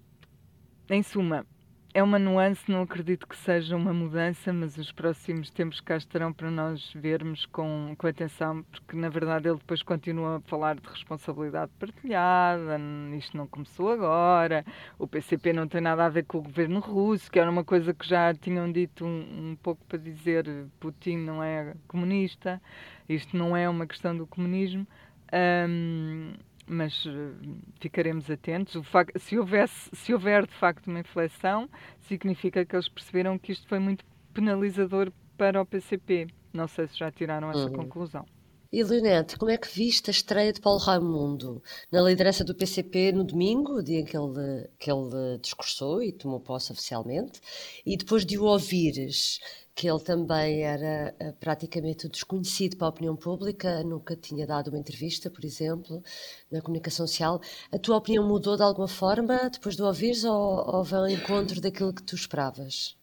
em 0.90 1.02
suma, 1.02 1.46
é 1.94 2.02
uma 2.02 2.18
nuance, 2.18 2.72
não 2.72 2.84
acredito 2.84 3.28
que 3.28 3.36
seja 3.36 3.76
uma 3.76 3.94
mudança, 3.94 4.54
mas 4.54 4.78
os 4.78 4.92
próximos 4.92 5.50
tempos 5.50 5.82
cá 5.82 5.98
estarão 5.98 6.32
para 6.32 6.50
nós 6.50 6.92
vermos 6.96 7.46
com, 7.46 7.94
com 7.98 8.08
atenção, 8.08 8.64
porque 8.64 8.96
na 8.96 9.10
verdade 9.10 9.50
ele 9.50 9.58
depois 9.58 9.84
continua 9.84 10.38
a 10.38 10.40
falar 10.42 10.76
de 10.76 10.88
responsabilidade 10.88 11.72
partilhada, 11.78 12.80
isto 13.18 13.36
não 13.36 13.46
começou 13.46 13.92
agora, 13.92 14.66
o 14.98 15.06
PCP 15.06 15.52
não 15.52 15.68
tem 15.68 15.82
nada 15.82 16.06
a 16.06 16.10
ver 16.10 16.24
com 16.24 16.38
o 16.38 16.44
governo 16.44 16.80
russo, 16.80 17.30
que 17.30 17.40
era 17.40 17.52
uma 17.52 17.64
coisa 17.64 17.94
que 17.94 18.08
já 18.08 18.34
tinham 18.34 18.72
dito 18.72 19.06
um, 19.06 19.52
um 19.52 19.58
pouco 19.62 19.84
para 19.86 19.98
dizer 19.98 20.46
Putin 20.80 21.18
não 21.18 21.44
é 21.44 21.74
comunista, 21.88 22.62
isto 23.10 23.36
não 23.36 23.56
é 23.56 23.68
uma 23.68 23.86
questão 23.86 24.16
do 24.16 24.26
comunismo. 24.26 24.88
Um, 25.34 26.34
mas 26.72 27.06
uh, 27.06 27.36
ficaremos 27.80 28.32
atentos. 28.32 28.76
Facto, 28.88 29.20
se, 29.20 29.38
houvesse, 29.38 29.90
se 29.94 30.14
houver 30.14 30.48
de 30.48 30.54
facto 30.54 30.88
uma 30.88 31.02
inflexão, 31.02 31.70
significa 32.00 32.66
que 32.66 32.76
eles 32.76 32.88
perceberam 32.88 33.38
que 33.38 33.52
isto 33.52 33.68
foi 33.68 33.80
muito 33.80 34.06
penalizador 34.34 35.12
para 35.38 35.62
o 35.62 35.66
PCP. 35.66 36.28
Não 36.54 36.68
sei 36.68 36.88
se 36.88 36.98
já 36.98 37.12
tiraram 37.12 37.50
essa 37.50 37.66
uhum. 37.66 37.74
conclusão. 37.74 38.26
E 38.72 38.82
Leonete, 38.86 39.38
como 39.38 39.52
é 39.52 39.58
que 39.58 39.68
viste 39.68 40.10
a 40.10 40.12
estreia 40.12 40.54
de 40.54 40.62
Paulo 40.62 40.80
Raimundo 40.80 41.62
na 41.92 42.02
liderança 42.02 42.42
do 42.42 42.56
PCP 42.56 43.12
no 43.12 43.26
domingo, 43.26 43.84
dia 43.84 44.00
em 44.00 44.06
que 44.06 44.16
ele, 44.16 44.70
que 44.80 44.90
ele 44.90 45.38
discursou 45.42 46.02
e 46.02 46.14
tomou 46.14 46.40
posse 46.40 46.72
oficialmente, 46.72 47.42
e 47.86 47.98
depois 47.98 48.26
de 48.26 48.38
o 48.38 48.46
ouvires, 48.46 49.42
que 49.76 49.90
ele 49.90 50.00
também 50.00 50.64
era 50.64 51.14
uh, 51.22 51.34
praticamente 51.38 52.08
desconhecido 52.08 52.78
para 52.78 52.88
a 52.88 52.92
opinião 52.92 53.14
pública, 53.14 53.84
nunca 53.84 54.16
tinha 54.16 54.48
dado 54.48 54.70
uma 54.70 54.80
entrevista, 54.80 55.30
por 55.30 55.44
exemplo, 55.44 56.02
na 56.50 56.62
comunicação 56.62 57.06
social. 57.06 57.42
A 57.74 57.78
tua 57.78 57.98
opinião 57.98 58.26
mudou 58.26 58.56
de 58.56 58.64
alguma 58.64 58.88
forma 58.88 59.50
depois 59.50 59.76
de 59.76 59.82
o 59.82 59.86
ouvires 59.86 60.24
ou, 60.24 60.34
ou 60.34 60.86
ao 60.90 61.10
encontro 61.10 61.60
daquilo 61.60 61.94
que 61.94 62.04
tu 62.04 62.16
esperavas? 62.16 62.96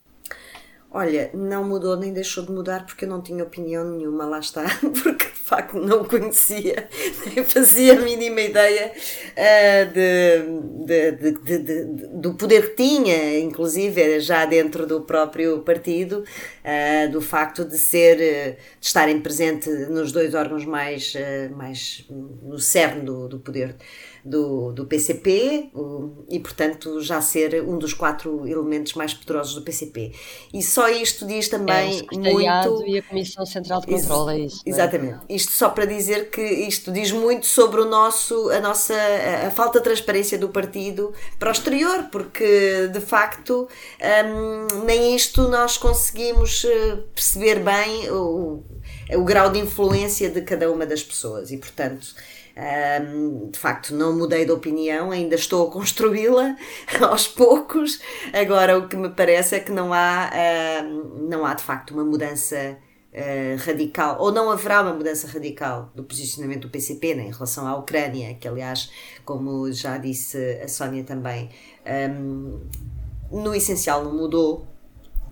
Olha, 0.90 1.30
não 1.34 1.62
mudou 1.64 1.96
nem 1.96 2.12
deixou 2.14 2.46
de 2.46 2.50
mudar 2.50 2.86
porque 2.86 3.04
eu 3.04 3.08
não 3.10 3.20
tinha 3.20 3.44
opinião 3.44 3.84
nenhuma, 3.84 4.24
lá 4.24 4.38
está, 4.38 4.64
porque 5.02 5.27
facto 5.48 5.78
não 5.78 6.04
conhecia, 6.04 6.88
nem 7.24 7.42
fazia 7.42 7.94
a 7.94 8.02
mínima 8.02 8.40
ideia 8.40 8.92
uh, 8.92 9.92
de, 10.84 11.12
de, 11.12 11.58
de, 11.58 11.84
do 12.12 12.34
poder 12.34 12.70
que 12.70 12.76
tinha, 12.76 13.40
inclusive 13.40 14.20
já 14.20 14.44
dentro 14.44 14.86
do 14.86 15.00
próprio 15.00 15.60
partido, 15.60 16.22
uh, 16.22 17.10
do 17.10 17.20
facto 17.22 17.64
de 17.64 17.78
ser, 17.78 18.16
uh, 18.16 18.56
de 18.78 18.86
estarem 18.86 19.20
presente 19.20 19.70
nos 19.70 20.12
dois 20.12 20.34
órgãos 20.34 20.66
mais, 20.66 21.14
mais 21.56 22.04
no 22.42 22.58
cerne 22.58 23.02
do, 23.02 23.28
do 23.28 23.38
poder 23.38 23.74
do, 24.28 24.72
do 24.72 24.86
PCP 24.86 25.70
e, 26.28 26.38
portanto, 26.38 27.00
já 27.00 27.20
ser 27.20 27.62
um 27.62 27.78
dos 27.78 27.94
quatro 27.94 28.46
elementos 28.46 28.94
mais 28.94 29.14
poderosos 29.14 29.54
do 29.54 29.62
PCP. 29.62 30.12
E 30.52 30.62
só 30.62 30.88
isto 30.88 31.26
diz 31.26 31.48
também 31.48 32.00
é, 32.12 32.16
muito. 32.16 32.86
E 32.86 32.98
a 32.98 33.02
Comissão 33.02 33.46
Central 33.46 33.80
de 33.80 33.86
Controlo, 33.86 34.30
é 34.30 34.40
isso. 34.40 34.62
É? 34.66 34.70
Exatamente. 34.70 35.20
É? 35.28 35.34
Isto 35.34 35.52
só 35.52 35.70
para 35.70 35.84
dizer 35.84 36.30
que 36.30 36.42
isto 36.42 36.92
diz 36.92 37.10
muito 37.10 37.46
sobre 37.46 37.80
o 37.80 37.84
nosso, 37.84 38.50
a 38.50 38.60
nossa 38.60 38.94
a 39.46 39.50
falta 39.50 39.78
de 39.78 39.84
transparência 39.84 40.38
do 40.38 40.48
partido 40.48 41.12
para 41.38 41.48
o 41.48 41.52
exterior, 41.52 42.04
porque 42.10 42.88
de 42.92 43.00
facto 43.00 43.68
hum, 44.00 44.84
nem 44.84 45.16
isto 45.16 45.48
nós 45.48 45.76
conseguimos 45.78 46.64
eh, 46.64 46.98
perceber 47.14 47.60
bem 47.60 48.10
o, 48.10 48.62
o 49.14 49.24
grau 49.24 49.50
de 49.50 49.58
influência 49.58 50.28
de 50.28 50.42
cada 50.42 50.70
uma 50.70 50.84
das 50.84 51.02
pessoas 51.02 51.50
e, 51.50 51.56
portanto. 51.56 52.14
Um, 52.58 53.50
de 53.50 53.58
facto, 53.58 53.94
não 53.94 54.12
mudei 54.12 54.44
de 54.44 54.50
opinião, 54.50 55.12
ainda 55.12 55.36
estou 55.36 55.68
a 55.68 55.70
construí-la 55.70 56.56
aos 57.08 57.28
poucos. 57.28 58.00
Agora, 58.32 58.76
o 58.76 58.88
que 58.88 58.96
me 58.96 59.10
parece 59.10 59.54
é 59.54 59.60
que 59.60 59.70
não 59.70 59.92
há, 59.94 60.28
um, 60.82 61.28
não 61.28 61.46
há 61.46 61.54
de 61.54 61.62
facto 61.62 61.92
uma 61.92 62.04
mudança 62.04 62.76
uh, 63.12 63.64
radical, 63.64 64.16
ou 64.18 64.32
não 64.32 64.50
haverá 64.50 64.82
uma 64.82 64.92
mudança 64.92 65.28
radical 65.28 65.92
do 65.94 66.02
posicionamento 66.02 66.62
do 66.62 66.68
PCP 66.68 67.14
né, 67.14 67.26
em 67.28 67.30
relação 67.30 67.64
à 67.64 67.76
Ucrânia, 67.76 68.34
que, 68.34 68.48
aliás, 68.48 68.90
como 69.24 69.70
já 69.72 69.96
disse 69.96 70.60
a 70.60 70.66
Sónia 70.66 71.04
também, 71.04 71.50
um, 72.10 72.60
no 73.30 73.54
essencial 73.54 74.02
não 74.02 74.12
mudou. 74.12 74.66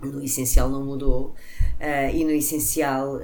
No 0.00 0.22
essencial 0.22 0.68
não 0.68 0.84
mudou. 0.84 1.34
e 2.12 2.22
no 2.22 2.30
essencial 2.30 3.18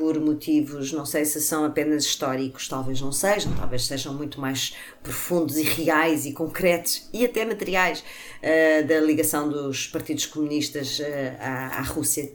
por 0.00 0.18
motivos, 0.18 0.94
não 0.94 1.04
sei 1.04 1.26
se 1.26 1.42
são 1.42 1.62
apenas 1.62 2.06
históricos, 2.06 2.66
talvez 2.66 3.02
não 3.02 3.12
sejam, 3.12 3.52
talvez 3.52 3.84
sejam 3.84 4.14
muito 4.14 4.40
mais 4.40 4.74
profundos 5.02 5.58
e 5.58 5.62
reais 5.62 6.24
e 6.24 6.32
concretos 6.32 7.06
e 7.12 7.22
até 7.22 7.44
materiais 7.44 8.02
uh, 8.38 8.86
da 8.88 8.98
ligação 8.98 9.50
dos 9.50 9.88
partidos 9.88 10.24
comunistas 10.24 11.00
uh, 11.00 11.02
à, 11.38 11.80
à, 11.80 11.82
Rússia. 11.82 12.32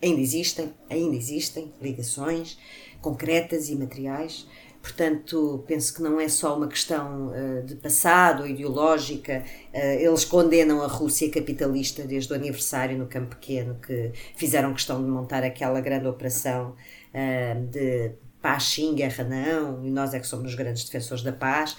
Ainda 0.00 0.20
existem, 0.20 0.72
ainda 0.88 1.16
existem 1.16 1.72
ligações 1.82 2.56
concretas 3.02 3.68
e 3.68 3.74
materiais. 3.74 4.46
Portanto, 4.80 5.64
penso 5.66 5.92
que 5.92 6.00
não 6.00 6.20
é 6.20 6.28
só 6.28 6.56
uma 6.56 6.68
questão 6.68 7.30
uh, 7.30 7.66
de 7.66 7.74
passado, 7.74 8.46
ideológica. 8.46 9.44
eles 9.74 10.24
condenam 10.24 10.80
a 10.82 10.86
Rússia 10.86 11.28
capitalista 11.32 12.04
desde 12.04 12.32
o 12.32 12.36
aniversário 12.36 12.96
no 12.96 13.08
Campo 13.08 13.34
Pequeno, 13.34 13.74
que 13.84 14.12
fizeram 14.36 14.72
questão 14.72 15.02
de 15.02 15.10
montar 15.10 15.42
aquela 15.42 15.80
grande 15.80 16.06
operação 16.06 16.76
uh, 17.14 17.66
de 17.66 18.12
paz 18.40 18.64
sim, 18.64 18.94
guerra 18.94 19.24
não, 19.24 19.84
e 19.84 19.90
nós 19.90 20.14
é 20.14 20.20
que 20.20 20.26
somos 20.26 20.46
os 20.50 20.54
grandes 20.54 20.84
defensores 20.84 21.22
da 21.22 21.32
paz. 21.32 21.76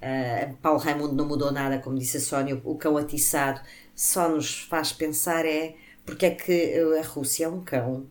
Uh, 0.00 0.56
Paulo 0.62 0.78
Raimundo 0.78 1.14
não 1.14 1.26
mudou 1.26 1.52
nada, 1.52 1.78
como 1.78 1.98
disse 1.98 2.16
a 2.16 2.20
Sónia, 2.20 2.60
o 2.64 2.74
cão 2.76 2.96
atiçado 2.96 3.60
só 3.94 4.28
nos 4.28 4.62
faz 4.62 4.92
pensar 4.92 5.44
é 5.44 5.74
porque 6.04 6.26
é 6.26 6.30
que 6.30 6.74
a 6.98 7.02
Rússia 7.06 7.44
é 7.44 7.48
um 7.48 7.60
cão 7.60 8.06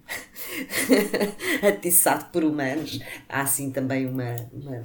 atiçado 1.67 2.25
por 2.31 2.43
humanos. 2.43 2.99
Há 3.27 3.41
assim 3.41 3.71
também 3.71 4.05
uma, 4.05 4.35
uma, 4.53 4.81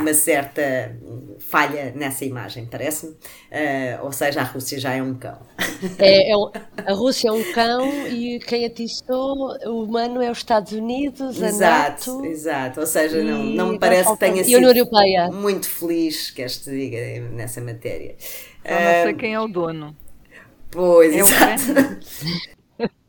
uma 0.00 0.14
certa 0.14 0.94
falha 1.38 1.92
nessa 1.94 2.24
imagem, 2.24 2.66
parece-me. 2.66 3.12
Uh, 3.12 4.04
ou 4.04 4.12
seja, 4.12 4.40
a 4.40 4.44
Rússia 4.44 4.78
já 4.78 4.94
é 4.94 5.02
um 5.02 5.14
cão. 5.14 5.38
É, 5.98 6.32
é, 6.32 6.34
a 6.86 6.92
Rússia 6.92 7.28
é 7.28 7.32
um 7.32 7.52
cão 7.52 7.88
e 8.08 8.38
quem 8.40 8.66
atiçou 8.66 9.56
o 9.66 9.84
humano 9.84 10.20
é 10.20 10.30
os 10.30 10.38
Estados 10.38 10.72
Unidos, 10.72 11.42
a 11.42 11.48
exato, 11.48 12.12
NATO. 12.14 12.26
Exato, 12.26 12.80
ou 12.80 12.86
seja, 12.86 13.22
não, 13.22 13.42
não 13.42 13.68
me 13.72 13.78
parece 13.78 14.12
que 14.12 14.18
tenha 14.18 14.44
sido 14.44 14.66
Europeia. 14.66 15.30
muito 15.30 15.68
feliz, 15.68 16.30
que 16.30 16.42
este 16.42 16.70
diga, 16.70 17.28
nessa 17.30 17.60
matéria. 17.60 18.16
Só 18.66 18.74
não 18.74 19.02
sei 19.04 19.12
uh, 19.12 19.16
quem 19.16 19.34
é 19.34 19.40
o 19.40 19.48
dono. 19.48 19.96
Pois, 20.70 21.12
é 21.12 21.18
exato. 21.18 22.00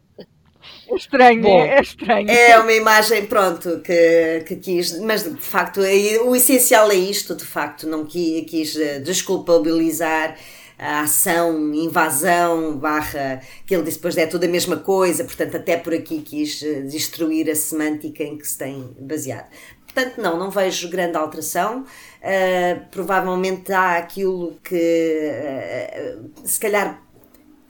É 0.92 0.96
estranho, 0.96 1.42
Bom, 1.42 1.64
é 1.64 1.80
estranho. 1.80 2.30
É 2.30 2.60
uma 2.60 2.74
imagem, 2.74 3.26
pronto, 3.26 3.80
que, 3.80 4.44
que 4.46 4.58
quis, 4.58 5.00
mas 5.00 5.24
de 5.24 5.38
facto, 5.38 5.80
o 5.80 6.36
essencial 6.36 6.92
é 6.92 6.96
isto, 6.96 7.34
de 7.34 7.46
facto, 7.46 7.88
não 7.88 8.06
quis, 8.06 8.44
quis 8.50 8.76
eh, 8.76 9.00
desculpabilizar 9.00 10.38
a 10.78 11.02
ação, 11.04 11.74
invasão, 11.74 12.76
barra, 12.76 13.42
que 13.66 13.74
ele 13.74 13.84
disse 13.84 13.98
depois 14.00 14.18
é 14.18 14.26
tudo 14.26 14.44
a 14.44 14.48
mesma 14.50 14.78
coisa, 14.78 15.24
portanto, 15.24 15.56
até 15.56 15.78
por 15.78 15.94
aqui 15.94 16.22
quis 16.22 16.62
eh, 16.62 16.82
destruir 16.82 17.50
a 17.50 17.56
semântica 17.56 18.24
em 18.24 18.38
que 18.38 18.46
se 18.46 18.58
tem 18.58 18.94
baseado. 19.00 19.48
Portanto, 19.94 20.22
não, 20.22 20.38
não 20.38 20.50
vejo 20.50 20.90
grande 20.90 21.18
alteração. 21.18 21.84
Uh, 22.22 22.86
provavelmente 22.90 23.74
há 23.74 23.98
aquilo 23.98 24.58
que, 24.64 25.32
uh, 26.16 26.48
se 26.48 26.60
calhar, 26.60 27.02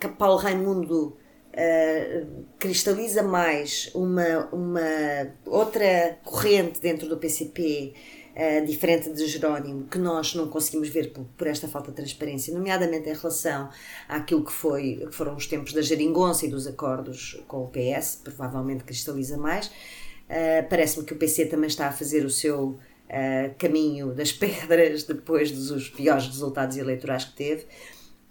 que 0.01 0.07
Paulo 0.07 0.37
Raimundo 0.37 1.15
uh, 1.53 2.45
cristaliza 2.57 3.21
mais 3.21 3.91
uma, 3.93 4.49
uma 4.51 4.81
outra 5.45 6.17
corrente 6.23 6.81
dentro 6.81 7.07
do 7.07 7.17
PCP. 7.17 7.93
Uh, 8.31 8.65
diferente 8.65 9.11
de 9.11 9.27
Jerónimo, 9.27 9.87
que 9.87 9.97
nós 9.97 10.33
não 10.35 10.47
conseguimos 10.47 10.87
ver 10.87 11.11
por, 11.11 11.25
por, 11.37 11.47
esta 11.47 11.67
falta 11.67 11.91
de 11.91 11.97
transparência, 11.97 12.53
nomeadamente 12.53 13.09
em 13.09 13.13
relação 13.13 13.67
àquilo 14.07 14.45
que, 14.45 14.53
foi, 14.53 15.05
que 15.05 15.13
foram 15.13 15.35
os 15.35 15.45
tempos 15.45 15.73
da 15.73 15.81
geringonça 15.81 16.45
e 16.45 16.49
dos 16.49 16.65
acordos 16.65 17.43
com 17.45 17.65
o 17.65 17.67
PS, 17.67 18.21
provavelmente 18.23 18.85
cristaliza 18.85 19.37
mais. 19.37 19.67
Uh, 19.67 20.65
Parece-me 20.69 21.05
que 21.05 21.11
o 21.11 21.17
PC 21.17 21.47
também 21.47 21.67
está 21.67 21.89
a 21.89 21.91
fazer 21.91 22.23
o 22.23 22.29
seu 22.29 22.67
uh, 22.69 22.79
caminho 23.57 24.13
das 24.13 24.31
pedras 24.31 25.03
depois 25.03 25.51
dos 25.51 25.89
piores 25.89 26.25
resultados 26.27 26.77
eleitorais 26.77 27.25
que 27.25 27.33
teve 27.33 27.65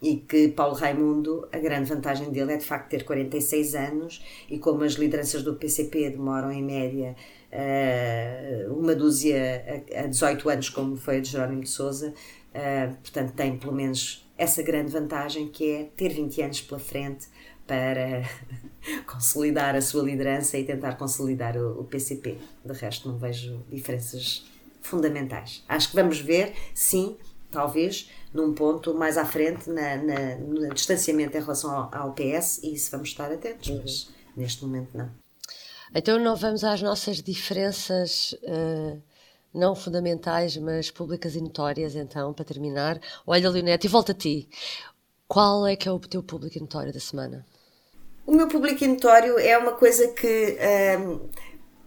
e 0.03 0.17
que 0.17 0.49
Paulo 0.49 0.75
Raimundo, 0.75 1.47
a 1.53 1.59
grande 1.59 1.89
vantagem 1.89 2.31
dele 2.31 2.55
é 2.55 2.57
de 2.57 2.65
facto 2.65 2.89
ter 2.89 3.05
46 3.05 3.75
anos 3.75 4.25
e 4.49 4.59
como 4.59 4.83
as 4.83 4.95
lideranças 4.95 5.43
do 5.43 5.55
PCP 5.55 6.11
demoram 6.11 6.51
em 6.51 6.63
média 6.63 7.15
uh, 7.53 8.75
uma 8.75 8.95
dúzia 8.95 9.85
a, 9.95 10.07
18 10.07 10.49
anos, 10.49 10.69
como 10.71 10.97
foi 10.97 11.19
a 11.19 11.21
de 11.21 11.29
Jerónimo 11.29 11.63
de 11.63 11.69
Souza, 11.69 12.15
uh, 12.15 12.97
portanto 12.97 13.33
tem 13.35 13.59
pelo 13.59 13.75
menos 13.75 14.27
essa 14.39 14.63
grande 14.63 14.91
vantagem 14.91 15.49
que 15.49 15.71
é 15.71 15.85
ter 15.95 16.09
20 16.09 16.43
anos 16.43 16.61
pela 16.63 16.81
frente 16.81 17.29
para 17.67 18.23
consolidar 19.07 19.77
a 19.77 19.83
sua 19.83 20.03
liderança 20.03 20.57
e 20.57 20.65
tentar 20.65 20.95
consolidar 20.95 21.59
o 21.59 21.85
PCP. 21.85 22.39
De 22.65 22.73
resto, 22.73 23.07
não 23.07 23.19
vejo 23.19 23.63
diferenças 23.71 24.45
fundamentais. 24.81 25.63
Acho 25.69 25.91
que 25.91 25.95
vamos 25.95 26.19
ver, 26.21 26.55
sim, 26.75 27.17
talvez 27.51 28.11
num 28.33 28.55
ponto 28.55 28.95
mais 28.95 29.19
à 29.19 29.25
frente 29.25 29.69
na, 29.69 29.97
na 29.97 30.37
no 30.37 30.75
distanciamento 30.75 31.37
em 31.37 31.41
relação 31.41 31.71
ao, 31.71 31.95
ao, 31.95 32.13
PS 32.13 32.63
e 32.63 32.75
isso 32.75 32.91
vamos 32.91 33.09
estar 33.09 33.31
atentos, 33.31 33.69
uhum. 33.69 33.81
mas 33.83 34.11
neste 34.37 34.65
momento 34.65 34.97
não. 34.97 35.11
Então 35.95 36.19
não 36.19 36.37
vamos 36.37 36.63
às 36.63 36.81
nossas 36.81 37.21
diferenças 37.21 38.33
uh, 38.45 39.01
não 39.53 39.75
fundamentais, 39.75 40.57
mas 40.57 40.91
públicas 40.91 41.35
e 41.35 41.41
notórias, 41.41 41.97
então, 41.97 42.33
para 42.33 42.45
terminar. 42.45 43.01
Olha, 43.27 43.51
Leonete, 43.51 43.87
e 43.87 43.91
volta 43.91 44.13
a 44.13 44.15
ti. 44.15 44.49
Qual 45.27 45.67
é 45.67 45.77
que 45.77 45.89
é 45.89 45.93
o 45.93 45.99
teu 45.99 46.23
público 46.23 46.57
e 46.57 46.61
notório 46.61 46.93
da 46.93 47.01
semana? 47.01 47.45
O 48.27 48.33
meu 48.33 48.49
público 48.49 48.85
e 48.85 48.89
notório 48.89 49.39
é 49.39 49.57
uma 49.59 49.73
coisa 49.73 50.09
que 50.09 50.57
uh, 50.57 51.29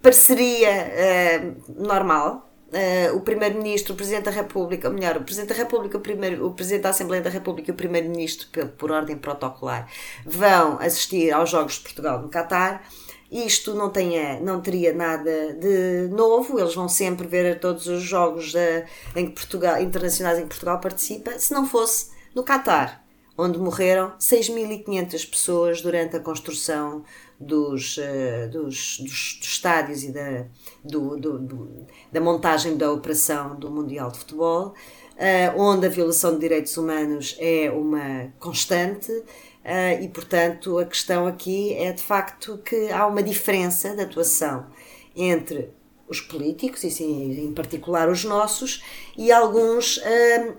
pareceria 0.02 0.69
uh, 0.69 1.82
normal, 1.82 2.52
Uh, 2.73 3.15
o 3.15 3.21
Primeiro-Ministro, 3.21 3.93
o 3.93 3.95
Presidente 3.95 4.23
da 4.23 4.31
República, 4.31 4.88
ou 4.88 4.93
melhor, 4.95 5.17
o 5.17 5.23
Presidente 5.23 5.49
da 5.49 5.55
República, 5.55 5.95
o, 5.95 6.01
primeiro, 6.01 6.47
o 6.47 6.51
Presidente 6.51 6.81
da 6.81 6.89
Assembleia 6.89 7.21
da 7.21 7.29
República 7.29 7.69
e 7.69 7.73
o 7.73 7.77
Primeiro-Ministro, 7.77 8.47
por, 8.51 8.67
por, 8.69 8.91
ordem 8.91 9.15
protocolar, 9.15 9.88
vão 10.25 10.79
assistir 10.79 11.31
aos 11.31 11.51
Jogos 11.51 11.75
de 11.75 11.81
Portugal 11.81 12.19
no 12.19 12.29
Catar. 12.29 12.83
Isto 13.31 13.75
não, 13.75 13.91
tem, 13.91 14.41
não 14.41 14.59
teria 14.59 14.91
nada 14.91 15.53
de 15.53 16.07
novo, 16.09 16.59
eles 16.59 16.73
vão 16.73 16.89
sempre 16.89 17.27
ver 17.27 17.59
todos 17.59 17.86
os 17.86 18.01
jogos 18.01 18.51
de, 18.51 18.86
em 19.15 19.29
Portugal, 19.29 19.79
internacionais 19.79 20.39
em 20.39 20.43
que 20.43 20.49
Portugal 20.49 20.79
participa, 20.79 21.38
se 21.38 21.53
não 21.53 21.67
fosse 21.67 22.09
no 22.33 22.43
Catar, 22.43 23.03
onde 23.38 23.59
morreram 23.59 24.13
6.500 24.19 25.29
pessoas 25.29 25.81
durante 25.81 26.15
a 26.15 26.19
construção 26.19 27.03
dos, 27.45 27.97
uh, 27.97 28.49
dos, 28.51 28.99
dos, 28.99 29.38
dos, 29.39 29.47
estádios 29.47 30.03
e 30.03 30.12
da, 30.12 30.45
do, 30.84 31.17
do, 31.17 31.39
do, 31.39 31.88
da 32.12 32.21
montagem 32.21 32.77
da 32.77 32.91
operação 32.91 33.56
do 33.56 33.69
Mundial 33.69 34.12
de 34.12 34.19
Futebol, 34.19 34.67
uh, 34.67 35.60
onde 35.60 35.86
a 35.86 35.89
violação 35.89 36.34
de 36.34 36.39
direitos 36.39 36.75
humanos 36.77 37.36
é 37.39 37.69
uma 37.71 38.34
constante. 38.39 39.12
Uh, 39.12 40.01
e, 40.01 40.10
portanto, 40.10 40.77
a 40.77 40.86
questão 40.86 41.25
aqui 41.25 41.73
é 41.75 41.93
de 41.93 42.01
facto 42.01 42.58
que 42.58 42.91
há 42.91 43.08
uma 43.08 43.23
diferença 43.23 43.95
de 43.95 44.01
atuação 44.01 44.67
entre 45.15 45.71
os 46.13 46.21
políticos, 46.21 46.84
e 46.84 46.91
sim, 46.91 47.32
em 47.32 47.54
particular 47.54 48.08
os 48.08 48.23
nossos, 48.23 48.84
e 49.17 49.32
alguns 49.32 49.97
uh, 49.97 50.02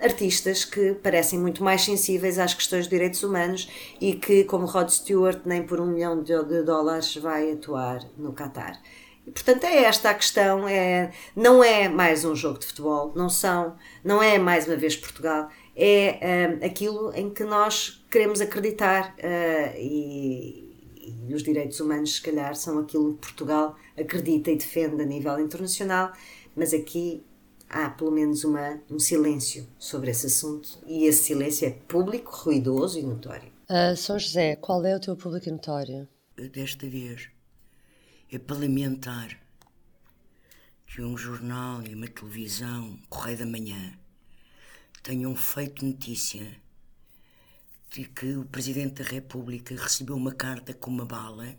artistas 0.03 0.64
que 0.64 0.95
parecem 0.95 1.38
muito 1.38 1.62
mais 1.62 1.83
sensíveis 1.83 2.38
às 2.38 2.53
questões 2.53 2.85
de 2.85 2.90
direitos 2.90 3.23
humanos 3.23 3.69
e 4.01 4.14
que, 4.14 4.45
como 4.45 4.67
Rod 4.67 4.88
Stewart, 4.90 5.40
nem 5.45 5.62
por 5.62 5.81
um 5.81 5.87
milhão 5.87 6.23
de, 6.23 6.45
de 6.45 6.62
dólares 6.62 7.17
vai 7.17 7.53
atuar 7.53 8.01
no 8.19 8.33
Qatar. 8.33 8.81
E, 9.27 9.31
portanto, 9.31 9.64
é 9.64 9.85
esta 9.85 10.11
a 10.11 10.14
questão. 10.14 10.69
É, 10.69 11.12
não 11.35 11.64
é 11.64 11.88
mais 11.88 12.25
um 12.25 12.35
jogo 12.35 12.59
de 12.59 12.67
futebol, 12.67 13.12
não 13.17 13.29
são, 13.29 13.77
não 14.03 14.23
é 14.23 14.38
mais 14.38 14.67
uma 14.67 14.77
vez 14.77 14.97
Portugal, 14.97 15.49
é 15.77 16.59
uh, 16.61 16.67
aquilo 16.67 17.12
em 17.14 17.31
que 17.31 17.45
nós 17.45 18.05
queremos 18.11 18.40
acreditar 18.40 19.14
uh, 19.19 19.79
e, 19.79 21.25
e 21.29 21.35
os 21.35 21.43
direitos 21.43 21.81
humanos, 21.81 22.17
se 22.17 22.23
calhar, 22.23 22.55
são 22.55 22.79
aquilo 22.79 23.14
que 23.14 23.21
Portugal 23.21 23.77
acredita 23.96 24.50
e 24.50 24.57
defende 24.57 25.02
a 25.02 25.07
nível 25.07 25.38
internacional, 25.38 26.12
mas 26.54 26.72
aqui 26.72 27.24
há 27.68 27.90
pelo 27.90 28.11
menos 28.11 28.44
uma, 28.44 28.80
um 28.90 28.98
silêncio 28.98 29.66
sobre 29.78 30.11
esse 30.11 30.26
assunto 30.26 30.78
e 30.87 31.07
esse 31.07 31.24
silêncio 31.24 31.66
é 31.66 31.70
público, 31.70 32.30
ruidoso 32.34 32.99
e 32.99 33.03
notório. 33.03 33.53
Uh, 33.68 33.97
São 33.97 34.18
José, 34.18 34.57
qual 34.57 34.84
é 34.84 34.95
o 34.95 35.01
teu 35.01 35.16
público 35.16 35.51
notório? 35.51 36.07
Desta 36.53 36.88
vez 36.88 37.28
é 38.30 38.38
parlamentar 38.38 39.40
que 40.86 41.01
um 41.01 41.16
jornal 41.16 41.82
e 41.82 41.95
uma 41.95 42.07
televisão, 42.07 42.99
Correio 43.09 43.38
da 43.38 43.47
Manhã, 43.47 43.99
tenham 45.03 45.34
feito 45.34 45.84
notícia 45.84 46.57
de 47.90 48.05
que 48.05 48.36
o 48.36 48.45
Presidente 48.45 49.03
da 49.03 49.09
República 49.09 49.74
recebeu 49.76 50.16
uma 50.16 50.32
carta 50.32 50.74
com 50.74 50.90
uma 50.90 51.05
bala 51.05 51.55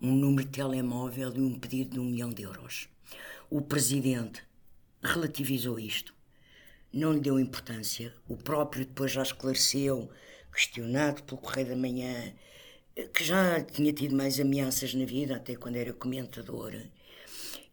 um 0.00 0.14
número 0.14 0.44
de 0.44 0.52
telemóvel 0.52 1.32
e 1.36 1.40
um 1.40 1.58
pedido 1.58 1.92
de 1.92 2.00
um 2.00 2.04
milhão 2.04 2.30
de 2.30 2.42
euros. 2.42 2.88
O 3.48 3.60
presidente 3.60 4.42
relativizou 5.02 5.78
isto, 5.78 6.14
não 6.92 7.12
lhe 7.12 7.20
deu 7.20 7.38
importância. 7.38 8.12
O 8.28 8.36
próprio 8.36 8.84
depois 8.84 9.12
já 9.12 9.22
esclareceu, 9.22 10.10
questionado 10.52 11.22
pelo 11.22 11.40
Correio 11.40 11.68
da 11.68 11.76
Manhã, 11.76 12.32
que 13.12 13.22
já 13.22 13.62
tinha 13.62 13.92
tido 13.92 14.16
mais 14.16 14.40
ameaças 14.40 14.94
na 14.94 15.04
vida, 15.04 15.36
até 15.36 15.54
quando 15.54 15.76
era 15.76 15.92
comentadora. 15.92 16.90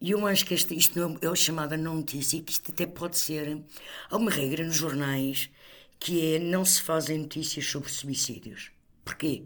E 0.00 0.10
eu 0.10 0.26
acho 0.26 0.44
que 0.44 0.52
este, 0.52 0.76
isto 0.76 0.98
não 0.98 1.18
é, 1.22 1.32
é 1.32 1.34
chamada 1.34 1.76
não 1.76 1.96
notícia, 1.96 2.42
que 2.42 2.52
isto 2.52 2.70
até 2.70 2.86
pode 2.86 3.18
ser. 3.18 3.62
Há 4.10 4.16
uma 4.16 4.30
regra 4.30 4.64
nos 4.64 4.76
jornais 4.76 5.50
que 5.98 6.34
é 6.34 6.38
não 6.38 6.64
se 6.64 6.82
fazem 6.82 7.18
notícias 7.18 7.64
sobre 7.64 7.90
suicídios. 7.90 8.70
Porquê? 9.04 9.44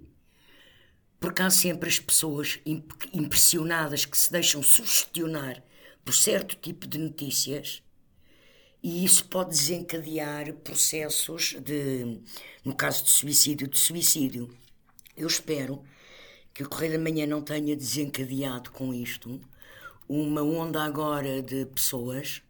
Porque 1.20 1.42
há 1.42 1.50
sempre 1.50 1.88
as 1.88 1.98
pessoas 1.98 2.60
impressionadas 3.12 4.04
que 4.04 4.16
se 4.16 4.30
deixam 4.30 4.62
sugestionar 4.62 5.62
por 6.04 6.14
certo 6.14 6.56
tipo 6.56 6.86
de 6.86 6.98
notícias 6.98 7.82
e 8.82 9.04
isso 9.04 9.24
pode 9.24 9.50
desencadear 9.50 10.52
processos 10.54 11.56
de, 11.60 12.20
no 12.64 12.74
caso 12.74 13.04
de 13.04 13.10
suicídio, 13.10 13.66
de 13.66 13.76
suicídio. 13.76 14.48
Eu 15.16 15.26
espero 15.26 15.82
que 16.54 16.62
o 16.62 16.68
Correio 16.68 16.92
da 16.92 16.98
Manhã 16.98 17.26
não 17.26 17.42
tenha 17.42 17.76
desencadeado 17.76 18.70
com 18.70 18.94
isto 18.94 19.40
uma 20.08 20.42
onda 20.42 20.82
agora 20.82 21.42
de 21.42 21.66
pessoas 21.66 22.40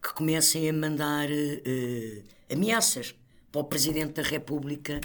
que 0.00 0.12
comecem 0.14 0.68
a 0.68 0.72
mandar 0.72 1.28
uh, 1.28 2.24
ameaças 2.50 3.14
para 3.50 3.60
o 3.60 3.64
Presidente 3.64 4.14
da 4.14 4.22
República, 4.22 5.00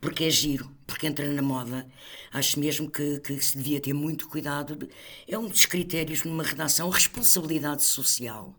porque 0.00 0.24
é 0.24 0.30
giro, 0.30 0.70
porque 0.88 1.06
entra 1.06 1.28
na 1.28 1.42
moda. 1.42 1.86
Acho 2.32 2.58
mesmo 2.58 2.90
que, 2.90 3.20
que 3.20 3.38
se 3.40 3.56
devia 3.58 3.78
ter 3.78 3.92
muito 3.92 4.26
cuidado. 4.26 4.88
É 5.28 5.38
um 5.38 5.46
dos 5.46 5.66
critérios 5.66 6.24
numa 6.24 6.42
redação, 6.42 6.88
responsabilidade 6.88 7.84
social 7.84 8.58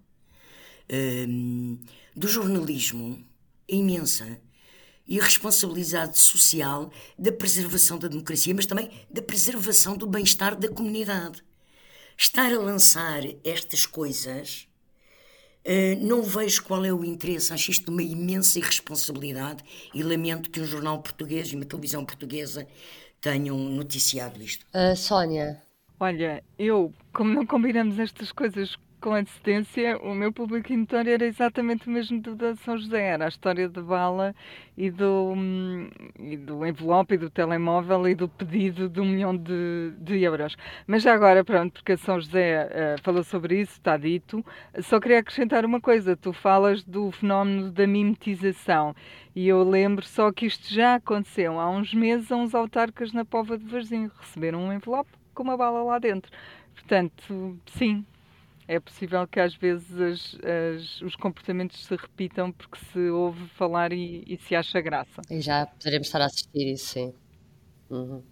uh, 0.89 1.79
do 2.15 2.27
jornalismo 2.27 3.25
é 3.67 3.75
imensa. 3.75 4.39
E 5.07 5.19
a 5.19 5.23
responsabilidade 5.23 6.19
social 6.19 6.91
da 7.17 7.31
preservação 7.31 7.97
da 7.97 8.07
democracia, 8.07 8.53
mas 8.53 8.67
também 8.67 8.91
da 9.09 9.23
preservação 9.23 9.97
do 9.97 10.05
bem-estar 10.05 10.55
da 10.55 10.69
comunidade 10.69 11.43
estar 12.15 12.53
a 12.53 12.59
lançar 12.59 13.23
estas 13.45 13.85
coisas, 13.85 14.67
uh, 15.69 16.05
não 16.05 16.23
vejo 16.23 16.63
qual 16.63 16.83
é 16.83 16.91
o 16.91 17.05
interesse. 17.05 17.53
Acho 17.53 17.71
isto 17.71 17.91
uma 17.91 18.01
imensa 18.01 18.57
irresponsabilidade 18.57 19.63
e 19.93 20.01
lamento 20.01 20.49
que 20.49 20.59
um 20.59 20.65
jornal 20.65 20.99
português 21.01 21.51
e 21.51 21.55
uma 21.55 21.65
televisão 21.65 22.03
portuguesa 22.03 22.67
tenham 23.21 23.57
noticiado 23.57 24.41
isto. 24.41 24.65
Uh, 24.73 24.95
Sónia. 24.95 25.61
Olha, 25.99 26.43
eu, 26.57 26.93
como 27.13 27.33
não 27.33 27.45
combinamos 27.45 27.99
estas 27.99 28.31
coisas 28.31 28.75
com 28.99 29.13
antecedência, 29.13 29.97
o 29.99 30.13
meu 30.13 30.31
público 30.31 30.73
notório 30.73 31.13
era 31.13 31.25
exatamente 31.25 31.87
o 31.87 31.91
mesmo 31.91 32.21
do 32.21 32.35
da 32.35 32.55
São 32.57 32.77
José. 32.77 33.07
Era 33.07 33.25
a 33.25 33.27
história 33.27 33.67
de 33.67 33.81
bala 33.81 34.35
e 34.77 34.91
do, 34.91 35.33
hum, 35.35 35.89
e 36.19 36.35
do 36.37 36.65
envelope 36.65 37.15
e 37.15 37.17
do 37.17 37.29
telemóvel 37.29 38.07
e 38.07 38.15
do 38.15 38.27
pedido 38.27 38.89
de 38.89 38.99
um 38.99 39.05
milhão 39.05 39.35
de, 39.35 39.93
de 39.97 40.21
euros. 40.21 40.55
Mas 40.85 41.03
já 41.03 41.13
agora, 41.13 41.43
pronto, 41.43 41.73
porque 41.73 41.93
a 41.93 41.97
São 41.97 42.19
José 42.19 42.65
uh, 42.65 43.01
falou 43.01 43.23
sobre 43.23 43.61
isso, 43.61 43.73
está 43.73 43.97
dito, 43.97 44.45
só 44.81 44.99
queria 44.99 45.19
acrescentar 45.19 45.65
uma 45.65 45.79
coisa. 45.79 46.17
Tu 46.17 46.33
falas 46.33 46.83
do 46.83 47.11
fenómeno 47.11 47.71
da 47.71 47.87
mimetização 47.87 48.95
e 49.35 49.47
eu 49.47 49.63
lembro 49.63 50.05
só 50.05 50.31
que 50.31 50.45
isto 50.45 50.73
já 50.73 50.95
aconteceu 50.95 51.59
há 51.59 51.69
uns 51.69 51.93
meses 51.93 52.31
a 52.31 52.35
uns 52.35 52.53
autarcas 52.53 53.13
na 53.13 53.23
Pova 53.23 53.57
de 53.57 53.65
Varzim. 53.65 54.09
Receberam 54.19 54.59
um 54.59 54.73
envelope 54.73 55.09
com 55.33 55.43
uma 55.43 55.55
bala 55.55 55.83
lá 55.83 55.99
dentro. 55.99 56.31
Portanto, 56.73 57.57
sim, 57.67 58.05
é 58.69 58.79
possível 58.79 59.27
que 59.27 59.39
às 59.39 59.55
vezes 59.55 59.91
as, 59.99 60.37
as, 60.45 61.01
os 61.01 61.15
comportamentos 61.15 61.83
se 61.83 61.95
repitam 61.95 62.51
porque 62.51 62.77
se 62.93 63.09
ouve 63.09 63.47
falar 63.57 63.91
e, 63.91 64.23
e, 64.27 64.37
se 64.37 64.55
acha 64.55 64.79
graça. 64.79 65.23
E 65.27 65.41
já 65.41 65.65
poderemos 65.65 66.07
estar 66.07 66.21
a 66.21 66.25
assistir 66.25 66.71
isso, 66.71 66.85
sim. 66.93 67.13
Uhum. 67.89 68.23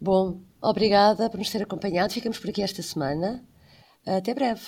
Bom, 0.00 0.40
obrigada 0.62 1.28
por 1.28 1.38
nos 1.38 1.50
ter 1.50 1.62
acompanhado. 1.62 2.12
Ficamos 2.12 2.38
por 2.38 2.48
aqui 2.48 2.62
esta 2.62 2.80
semana. 2.80 3.44
Até 4.06 4.32
breve. 4.34 4.62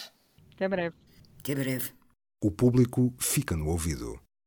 Até 0.57 0.69
breve. 0.69 0.97
Até 1.39 1.55
breve. 1.55 1.93
O 2.43 2.51
público 2.51 3.15
fica 3.21 3.57
no 3.57 3.69
ouvido. 3.69 4.21